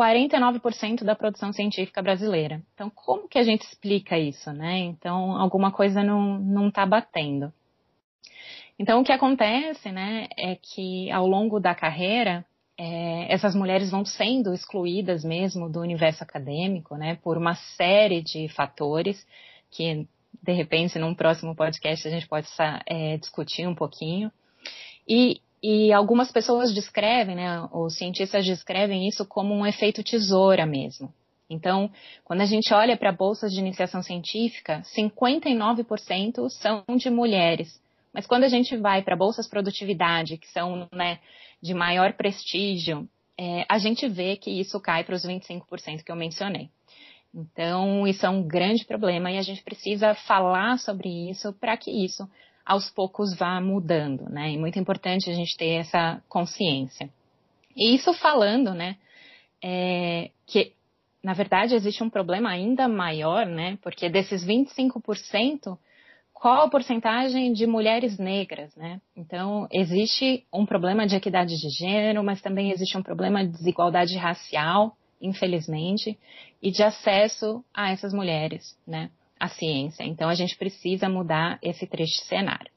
49% 0.00 1.04
da 1.04 1.14
produção 1.14 1.52
científica 1.52 2.00
brasileira. 2.00 2.62
Então, 2.74 2.88
como 2.88 3.28
que 3.28 3.38
a 3.38 3.42
gente 3.42 3.62
explica 3.62 4.18
isso, 4.18 4.50
né? 4.50 4.78
Então, 4.78 5.36
alguma 5.36 5.70
coisa 5.70 6.02
não 6.02 6.68
está 6.68 6.86
batendo. 6.86 7.52
Então, 8.78 9.02
o 9.02 9.04
que 9.04 9.12
acontece, 9.12 9.92
né, 9.92 10.26
é 10.38 10.56
que 10.56 11.10
ao 11.10 11.26
longo 11.26 11.60
da 11.60 11.74
carreira, 11.74 12.46
é, 12.78 13.30
essas 13.30 13.54
mulheres 13.54 13.90
vão 13.90 14.06
sendo 14.06 14.54
excluídas 14.54 15.22
mesmo 15.22 15.68
do 15.68 15.80
universo 15.80 16.24
acadêmico, 16.24 16.96
né, 16.96 17.18
por 17.22 17.36
uma 17.36 17.54
série 17.76 18.22
de 18.22 18.48
fatores 18.48 19.26
que, 19.70 20.08
de 20.42 20.52
repente, 20.52 20.98
num 20.98 21.14
próximo 21.14 21.54
podcast 21.54 22.08
a 22.08 22.10
gente 22.10 22.26
pode 22.26 22.48
é, 22.86 23.18
discutir 23.18 23.68
um 23.68 23.74
pouquinho. 23.74 24.32
E 25.06 25.42
e 25.62 25.92
algumas 25.92 26.32
pessoas 26.32 26.74
descrevem, 26.74 27.36
né, 27.36 27.68
os 27.72 27.96
cientistas 27.96 28.44
descrevem 28.44 29.06
isso 29.06 29.26
como 29.26 29.54
um 29.54 29.66
efeito 29.66 30.02
tesoura 30.02 30.64
mesmo. 30.64 31.12
Então, 31.50 31.90
quando 32.24 32.42
a 32.42 32.46
gente 32.46 32.72
olha 32.72 32.96
para 32.96 33.10
bolsas 33.10 33.52
de 33.52 33.58
iniciação 33.58 34.02
científica, 34.02 34.82
59% 34.96 36.48
são 36.48 36.84
de 36.96 37.10
mulheres. 37.10 37.80
Mas 38.12 38.26
quando 38.26 38.44
a 38.44 38.48
gente 38.48 38.76
vai 38.76 39.02
para 39.02 39.16
bolsas 39.16 39.48
produtividade, 39.48 40.38
que 40.38 40.48
são 40.48 40.88
né, 40.92 41.18
de 41.60 41.74
maior 41.74 42.12
prestígio, 42.12 43.08
é, 43.36 43.64
a 43.68 43.78
gente 43.78 44.08
vê 44.08 44.36
que 44.36 44.50
isso 44.50 44.80
cai 44.80 45.02
para 45.02 45.14
os 45.14 45.24
25% 45.24 46.04
que 46.04 46.12
eu 46.12 46.16
mencionei. 46.16 46.70
Então, 47.34 48.06
isso 48.06 48.26
é 48.26 48.28
um 48.28 48.46
grande 48.46 48.84
problema 48.84 49.30
e 49.30 49.38
a 49.38 49.42
gente 49.42 49.62
precisa 49.62 50.14
falar 50.14 50.78
sobre 50.78 51.30
isso 51.30 51.52
para 51.54 51.76
que 51.76 51.90
isso 51.90 52.28
aos 52.70 52.88
poucos 52.88 53.34
vá 53.34 53.60
mudando, 53.60 54.30
né? 54.30 54.52
E 54.52 54.56
muito 54.56 54.78
importante 54.78 55.28
a 55.28 55.34
gente 55.34 55.56
ter 55.56 55.80
essa 55.80 56.22
consciência. 56.28 57.10
E 57.76 57.96
isso 57.96 58.14
falando, 58.14 58.72
né, 58.72 58.96
é, 59.60 60.30
que 60.46 60.72
na 61.20 61.32
verdade 61.32 61.74
existe 61.74 62.04
um 62.04 62.08
problema 62.08 62.48
ainda 62.48 62.86
maior, 62.86 63.44
né? 63.44 63.76
Porque 63.82 64.08
desses 64.08 64.46
25%, 64.46 65.76
qual 66.32 66.62
a 66.62 66.70
porcentagem 66.70 67.52
de 67.52 67.66
mulheres 67.66 68.18
negras, 68.18 68.72
né? 68.76 69.00
Então, 69.16 69.66
existe 69.72 70.46
um 70.54 70.64
problema 70.64 71.08
de 71.08 71.16
equidade 71.16 71.56
de 71.56 71.68
gênero, 71.76 72.22
mas 72.22 72.40
também 72.40 72.70
existe 72.70 72.96
um 72.96 73.02
problema 73.02 73.44
de 73.44 73.50
desigualdade 73.50 74.16
racial, 74.16 74.96
infelizmente, 75.20 76.16
e 76.62 76.70
de 76.70 76.84
acesso 76.84 77.64
a 77.74 77.90
essas 77.90 78.14
mulheres, 78.14 78.78
né? 78.86 79.10
A 79.40 79.48
ciência. 79.48 80.04
Então, 80.04 80.28
a 80.28 80.34
gente 80.34 80.56
precisa 80.56 81.08
mudar 81.08 81.58
esse 81.62 81.86
triste 81.86 82.24
cenário. 82.26 82.70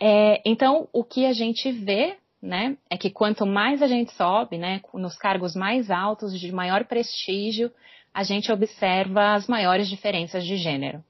É, 0.00 0.42
então, 0.44 0.88
o 0.92 1.04
que 1.04 1.24
a 1.24 1.32
gente 1.32 1.70
vê, 1.70 2.16
né, 2.42 2.76
é 2.90 2.98
que 2.98 3.08
quanto 3.08 3.46
mais 3.46 3.80
a 3.80 3.86
gente 3.86 4.12
sobe, 4.14 4.58
né, 4.58 4.80
nos 4.92 5.16
cargos 5.16 5.54
mais 5.54 5.92
altos, 5.92 6.38
de 6.38 6.50
maior 6.50 6.84
prestígio, 6.84 7.70
a 8.12 8.24
gente 8.24 8.50
observa 8.50 9.34
as 9.34 9.46
maiores 9.46 9.88
diferenças 9.88 10.44
de 10.44 10.56
gênero. 10.56 11.02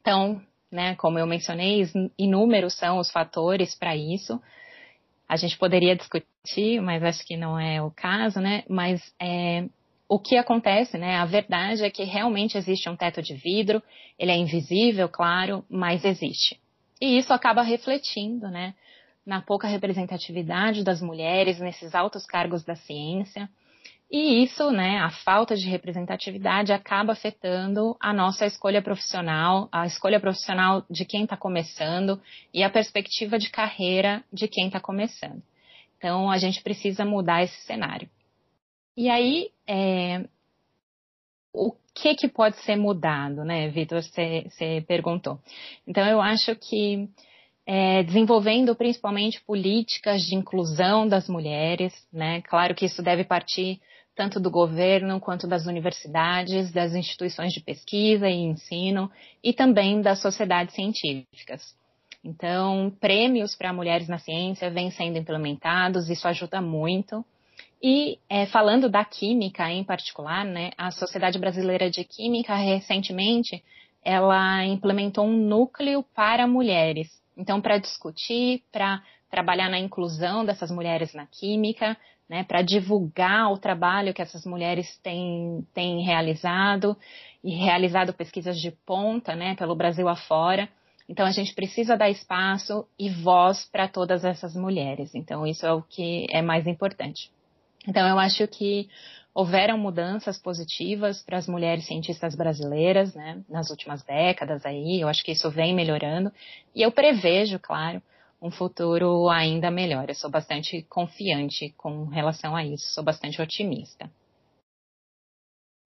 Então, 0.00 0.40
né, 0.72 0.94
como 0.96 1.18
eu 1.18 1.26
mencionei, 1.26 1.86
inúmeros 2.18 2.74
são 2.74 2.98
os 2.98 3.10
fatores 3.10 3.74
para 3.74 3.94
isso. 3.94 4.40
A 5.28 5.36
gente 5.36 5.56
poderia 5.58 5.94
discutir, 5.94 6.80
mas 6.80 7.02
acho 7.02 7.24
que 7.24 7.36
não 7.36 7.58
é 7.58 7.80
o 7.82 7.90
caso, 7.90 8.40
né? 8.40 8.64
Mas 8.68 9.00
é, 9.20 9.66
o 10.14 10.18
que 10.20 10.36
acontece, 10.36 10.96
né? 10.96 11.16
A 11.16 11.24
verdade 11.24 11.82
é 11.82 11.90
que 11.90 12.04
realmente 12.04 12.56
existe 12.56 12.88
um 12.88 12.94
teto 12.94 13.20
de 13.20 13.34
vidro, 13.34 13.82
ele 14.16 14.30
é 14.30 14.36
invisível, 14.36 15.08
claro, 15.08 15.64
mas 15.68 16.04
existe. 16.04 16.60
E 17.00 17.18
isso 17.18 17.32
acaba 17.32 17.62
refletindo, 17.62 18.46
né, 18.48 18.74
na 19.26 19.42
pouca 19.42 19.66
representatividade 19.66 20.84
das 20.84 21.02
mulheres 21.02 21.58
nesses 21.58 21.96
altos 21.96 22.24
cargos 22.26 22.62
da 22.62 22.76
ciência. 22.76 23.50
E 24.08 24.44
isso, 24.44 24.70
né, 24.70 24.98
a 25.00 25.10
falta 25.10 25.56
de 25.56 25.68
representatividade 25.68 26.72
acaba 26.72 27.12
afetando 27.14 27.96
a 27.98 28.12
nossa 28.12 28.46
escolha 28.46 28.80
profissional, 28.80 29.68
a 29.72 29.84
escolha 29.84 30.20
profissional 30.20 30.84
de 30.88 31.04
quem 31.04 31.24
está 31.24 31.36
começando 31.36 32.22
e 32.52 32.62
a 32.62 32.70
perspectiva 32.70 33.36
de 33.36 33.50
carreira 33.50 34.22
de 34.32 34.46
quem 34.46 34.68
está 34.68 34.78
começando. 34.78 35.42
Então, 35.98 36.30
a 36.30 36.38
gente 36.38 36.62
precisa 36.62 37.04
mudar 37.04 37.42
esse 37.42 37.60
cenário. 37.62 38.08
E 38.96 39.08
aí, 39.08 39.50
é, 39.66 40.24
o 41.52 41.72
que, 41.94 42.14
que 42.14 42.28
pode 42.28 42.56
ser 42.58 42.76
mudado, 42.76 43.44
né, 43.44 43.68
Vitor? 43.68 44.02
Você 44.02 44.84
perguntou. 44.86 45.38
Então, 45.86 46.06
eu 46.06 46.20
acho 46.20 46.54
que 46.56 47.08
é, 47.66 48.02
desenvolvendo 48.02 48.74
principalmente 48.74 49.42
políticas 49.42 50.22
de 50.22 50.34
inclusão 50.34 51.08
das 51.08 51.28
mulheres, 51.28 51.94
né? 52.12 52.42
Claro 52.42 52.74
que 52.74 52.86
isso 52.86 53.02
deve 53.02 53.24
partir 53.24 53.80
tanto 54.14 54.38
do 54.38 54.50
governo 54.50 55.18
quanto 55.18 55.46
das 55.46 55.66
universidades, 55.66 56.70
das 56.70 56.94
instituições 56.94 57.52
de 57.52 57.60
pesquisa 57.60 58.28
e 58.28 58.34
ensino 58.34 59.10
e 59.42 59.52
também 59.52 60.00
das 60.00 60.20
sociedades 60.20 60.74
científicas. 60.74 61.74
Então, 62.22 62.92
prêmios 63.00 63.54
para 63.56 63.72
mulheres 63.72 64.08
na 64.08 64.18
ciência 64.18 64.70
vêm 64.70 64.90
sendo 64.90 65.18
implementados, 65.18 66.08
isso 66.08 66.28
ajuda 66.28 66.60
muito. 66.60 67.24
E 67.82 68.18
é, 68.30 68.46
falando 68.46 68.88
da 68.88 69.04
química 69.04 69.70
em 69.70 69.84
particular, 69.84 70.44
né, 70.44 70.70
a 70.78 70.90
Sociedade 70.90 71.38
Brasileira 71.38 71.90
de 71.90 72.02
Química 72.02 72.54
recentemente 72.54 73.62
ela 74.02 74.64
implementou 74.64 75.24
um 75.24 75.36
núcleo 75.36 76.02
para 76.14 76.46
mulheres. 76.46 77.08
Então, 77.36 77.60
para 77.60 77.78
discutir, 77.78 78.62
para 78.70 79.02
trabalhar 79.30 79.68
na 79.68 79.78
inclusão 79.78 80.44
dessas 80.44 80.70
mulheres 80.70 81.12
na 81.14 81.26
química, 81.26 81.96
né, 82.28 82.44
para 82.44 82.62
divulgar 82.62 83.52
o 83.52 83.58
trabalho 83.58 84.14
que 84.14 84.22
essas 84.22 84.46
mulheres 84.46 84.98
têm, 85.02 85.66
têm 85.74 86.04
realizado 86.04 86.96
e 87.42 87.54
realizado 87.54 88.14
pesquisas 88.14 88.58
de 88.58 88.70
ponta, 88.70 89.34
né, 89.34 89.54
pelo 89.56 89.74
Brasil 89.74 90.08
afora. 90.08 90.68
Então, 91.08 91.26
a 91.26 91.32
gente 91.32 91.54
precisa 91.54 91.96
dar 91.96 92.08
espaço 92.08 92.86
e 92.98 93.10
voz 93.10 93.68
para 93.70 93.88
todas 93.88 94.24
essas 94.24 94.54
mulheres. 94.54 95.14
Então, 95.14 95.46
isso 95.46 95.66
é 95.66 95.72
o 95.72 95.82
que 95.82 96.26
é 96.30 96.40
mais 96.40 96.66
importante. 96.66 97.30
Então, 97.86 98.08
eu 98.08 98.18
acho 98.18 98.46
que 98.48 98.88
houveram 99.34 99.76
mudanças 99.76 100.38
positivas 100.38 101.22
para 101.22 101.36
as 101.36 101.48
mulheres 101.48 101.86
cientistas 101.86 102.34
brasileiras, 102.36 103.14
né, 103.14 103.42
nas 103.48 103.68
últimas 103.68 104.02
décadas 104.04 104.64
aí, 104.64 105.00
eu 105.00 105.08
acho 105.08 105.24
que 105.24 105.32
isso 105.32 105.50
vem 105.50 105.74
melhorando, 105.74 106.32
e 106.74 106.82
eu 106.82 106.92
prevejo, 106.92 107.58
claro, 107.58 108.00
um 108.40 108.50
futuro 108.50 109.28
ainda 109.28 109.70
melhor. 109.70 110.08
Eu 110.08 110.14
sou 110.14 110.30
bastante 110.30 110.82
confiante 110.82 111.70
com 111.76 112.04
relação 112.04 112.54
a 112.54 112.64
isso, 112.64 112.92
sou 112.92 113.02
bastante 113.02 113.40
otimista. 113.42 114.08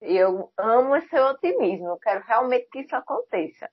Eu 0.01 0.51
amo 0.57 0.95
esse 0.95 1.09
seu 1.09 1.25
otimismo, 1.25 1.87
eu 1.87 1.97
quero 1.97 2.23
realmente 2.25 2.67
que 2.71 2.79
isso 2.79 2.95
aconteça. 2.95 3.69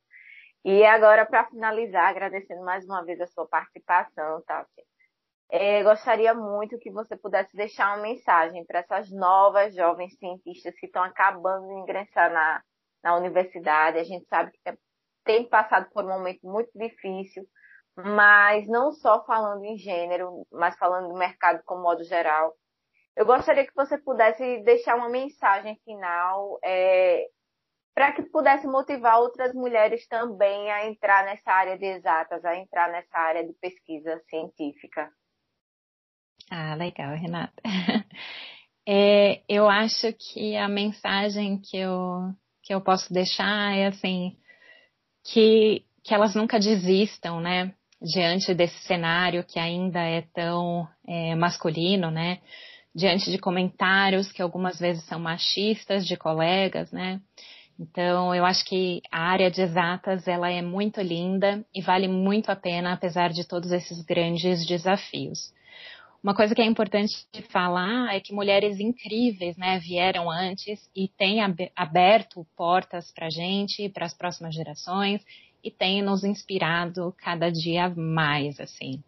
E 0.64 0.84
agora, 0.84 1.24
para 1.26 1.48
finalizar, 1.48 2.08
agradecendo 2.08 2.64
mais 2.64 2.84
uma 2.84 3.04
vez 3.04 3.20
a 3.20 3.26
sua 3.28 3.46
participação, 3.46 4.42
Tati. 4.46 4.82
É, 5.48 5.82
gostaria 5.85 6.35
muito 6.35 6.78
que 6.78 6.90
você 6.90 7.16
pudesse 7.16 7.56
deixar 7.56 7.94
uma 7.94 8.02
mensagem 8.02 8.64
para 8.64 8.80
essas 8.80 9.11
novas 9.11 9.74
jovens 9.74 10.16
cientistas 10.18 10.74
que 10.78 10.87
estão 10.87 11.02
acabando 11.02 11.68
de 11.68 11.74
ingressar 11.74 12.32
na, 12.32 12.62
na 13.02 13.16
universidade. 13.16 13.98
A 13.98 14.04
gente 14.04 14.26
sabe 14.26 14.50
que 14.52 14.78
tem 15.24 15.48
passado 15.48 15.88
por 15.92 16.04
um 16.04 16.09
momento 16.09 16.40
muito 16.44 16.70
difícil, 16.74 17.44
mas 17.96 18.66
não 18.68 18.92
só 18.92 19.24
falando 19.24 19.64
em 19.64 19.76
gênero, 19.78 20.46
mas 20.50 20.76
falando 20.76 21.09
do 21.09 21.18
mercado 21.18 21.62
como 21.64 21.82
modo 21.82 22.02
geral. 22.04 22.52
Eu 23.16 23.24
gostaria 23.24 23.66
que 23.66 23.74
você 23.74 23.96
pudesse 23.96 24.62
deixar 24.64 24.96
uma 24.96 25.09
mensagem 25.09 25.80
final 25.85 26.59
é, 26.62 27.26
para 27.94 28.12
que 28.12 28.22
pudesse 28.24 28.66
motivar 28.66 29.20
outras 29.20 29.54
mulheres 29.54 30.06
também 30.06 30.70
a 30.70 30.87
entrar 30.87 31.24
nessa 31.24 31.50
área 31.50 31.78
de 31.78 31.87
exatas, 31.87 32.44
a 32.44 32.54
entrar 32.56 32.90
nessa 32.90 33.16
área 33.16 33.46
de 33.46 33.54
pesquisa 33.54 34.20
científica. 34.28 35.11
Ah, 36.50 36.74
legal, 36.74 37.16
Renata. 37.16 37.62
É, 38.88 39.42
eu 39.48 39.68
acho 39.68 40.12
que 40.12 40.56
a 40.56 40.68
mensagem 40.68 41.59
que 41.59 41.76
eu, 41.76 42.32
que 42.62 42.72
eu 42.72 42.80
posso 42.80 43.12
deixar 43.12 43.76
é 43.76 43.88
assim, 43.88 44.37
que, 45.24 45.85
que 46.04 46.14
elas 46.14 46.37
nunca 46.37 46.56
desistam, 46.61 47.40
né? 47.40 47.74
Diante 48.00 48.54
desse 48.54 48.78
cenário 48.87 49.42
que 49.42 49.59
ainda 49.59 50.00
é 50.00 50.22
tão 50.32 50.87
é, 51.04 51.35
masculino, 51.35 52.12
né? 52.12 52.38
Diante 52.94 53.28
de 53.28 53.38
comentários 53.38 54.30
que 54.30 54.40
algumas 54.40 54.78
vezes 54.78 55.02
são 55.06 55.18
machistas 55.18 56.06
de 56.06 56.16
colegas, 56.16 56.92
né? 56.92 57.20
Então, 57.78 58.32
eu 58.32 58.44
acho 58.44 58.64
que 58.64 59.02
a 59.11 59.20
área 59.20 59.50
de 59.50 59.62
exatas 59.62 60.28
ela 60.28 60.48
é 60.48 60.62
muito 60.62 61.00
linda 61.00 61.64
e 61.74 61.82
vale 61.82 62.06
muito 62.06 62.50
a 62.50 62.56
pena, 62.56 62.92
apesar 62.92 63.30
de 63.30 63.42
todos 63.42 63.72
esses 63.72 64.00
grandes 64.04 64.64
desafios. 64.64 65.52
Uma 66.26 66.34
coisa 66.34 66.56
que 66.56 66.60
é 66.60 66.64
importante 66.64 67.24
falar 67.52 68.12
é 68.12 68.18
que 68.18 68.34
mulheres 68.34 68.80
incríveis, 68.80 69.56
né, 69.56 69.78
vieram 69.78 70.28
antes 70.28 70.90
e 70.92 71.06
têm 71.06 71.38
aberto 71.76 72.44
portas 72.56 73.12
para 73.12 73.28
a 73.28 73.30
gente, 73.30 73.88
para 73.90 74.06
as 74.06 74.12
próximas 74.12 74.52
gerações 74.52 75.24
e 75.62 75.70
têm 75.70 76.02
nos 76.02 76.24
inspirado 76.24 77.14
cada 77.16 77.48
dia 77.48 77.88
mais, 77.90 78.58
assim. 78.58 79.00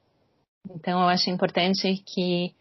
Então, 0.70 1.00
eu 1.00 1.08
acho 1.08 1.28
importante 1.28 2.00
que 2.06 2.54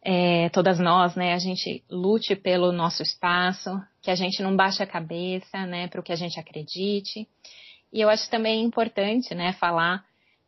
é, 0.00 0.48
todas 0.48 0.78
nós, 0.78 1.14
né, 1.14 1.34
a 1.34 1.38
gente 1.38 1.84
lute 1.90 2.34
pelo 2.34 2.72
nosso 2.72 3.02
espaço, 3.02 3.78
que 4.00 4.10
a 4.10 4.14
gente 4.14 4.42
não 4.42 4.56
baixe 4.56 4.82
a 4.82 4.86
cabeça, 4.86 5.66
né, 5.66 5.86
para 5.86 6.00
o 6.00 6.02
que 6.02 6.12
a 6.14 6.16
gente 6.16 6.40
acredite. 6.40 7.28
E 7.92 8.00
eu 8.00 8.08
acho 8.08 8.30
também 8.30 8.64
importante, 8.64 9.34
né, 9.34 9.52
falar 9.52 10.02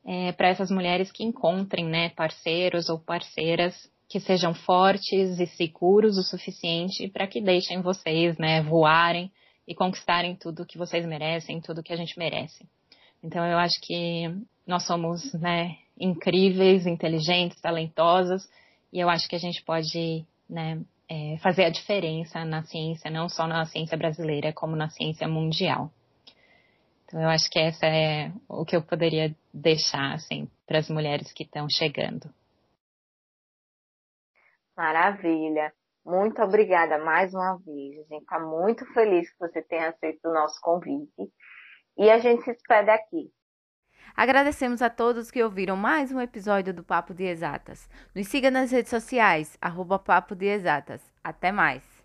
é, 0.07 0.33
para 0.33 0.49
essas 0.49 0.71
mulheres 0.71 1.13
que 1.13 1.25
encontrem, 1.25 1.87
né, 1.87 2.11
parceiros 2.11 2.89
ou 2.89 2.99
parceiras 2.99 3.75
que 4.09 4.19
sejam 4.21 4.55
fortes 4.55 5.39
e 5.39 5.47
seguros 5.47 6.17
o 6.17 6.23
suficiente 6.23 7.09
para 7.09 7.27
que 7.27 7.41
deixem 7.41 7.83
vocês, 7.83 8.39
né, 8.39 8.63
voarem 8.63 9.31
e 9.67 9.75
conquistarem 9.75 10.35
tudo 10.35 10.65
que 10.65 10.79
vocês 10.79 11.05
merecem, 11.05 11.61
tudo 11.61 11.83
que 11.83 11.93
a 11.93 11.97
gente 11.97 12.19
merece. 12.19 12.67
Então 13.23 13.45
eu 13.45 13.59
acho 13.59 13.79
que 13.83 14.35
nós 14.67 14.87
somos, 14.87 15.33
né, 15.35 15.77
incríveis, 16.01 16.87
inteligentes, 16.87 17.61
talentosas 17.61 18.49
e 18.93 18.99
eu 18.99 19.11
acho 19.11 19.29
que 19.29 19.37
a 19.37 19.41
gente 19.41 19.63
pode 19.63 20.25
né, 20.49 20.81
é, 21.09 21.37
fazer 21.39 21.65
a 21.65 21.71
diferença 21.71 22.45
na 22.45 22.63
ciência, 22.63 23.11
não 23.11 23.29
só 23.29 23.47
na 23.47 23.65
ciência 23.67 23.97
brasileira, 23.97 24.53
como 24.53 24.77
na 24.77 24.89
ciência 24.89 25.29
mundial. 25.29 25.91
Então, 27.05 27.23
eu 27.23 27.29
acho 27.29 27.51
que 27.51 27.59
essa 27.59 27.87
é 27.87 28.31
o 28.47 28.67
que 28.67 28.77
eu 28.77 28.83
poderia 28.83 29.35
deixar 29.59 30.15
assim, 30.15 30.49
para 30.67 30.79
as 30.79 30.89
mulheres 30.89 31.33
que 31.33 31.43
estão 31.43 31.69
chegando. 31.69 32.33
Maravilha. 34.77 35.73
Muito 36.05 36.41
obrigada 36.41 36.99
mais 36.99 37.35
uma 37.35 37.59
vez. 37.59 37.99
A 37.99 38.15
gente 38.15 38.23
está 38.23 38.39
muito 38.39 38.87
feliz 38.95 39.31
que 39.31 39.39
você 39.39 39.61
tenha 39.61 39.89
aceito 39.89 40.21
o 40.25 40.33
nosso 40.33 40.61
convite. 40.61 41.31
E 41.99 42.11
a 42.11 42.19
gente 42.19 42.45
se 42.45 42.53
despede 42.53 42.91
aqui. 42.91 43.31
Agradecemos 44.17 44.81
a 44.81 44.89
todos 44.89 45.31
que 45.31 45.43
ouviram 45.43 45.77
mais 45.77 46.11
um 46.11 46.21
episódio 46.21 46.73
do 46.73 46.83
Papo 46.83 47.13
de 47.13 47.25
Exatas. 47.25 47.89
Nos 48.15 48.29
siga 48.29 48.51
nas 48.51 48.71
redes 48.71 48.91
sociais, 48.91 49.59
arroba 49.61 49.99
Papo 49.99 50.35
de 50.35 50.47
Exatas. 50.47 51.03
Até 51.23 51.53
mais! 51.53 51.98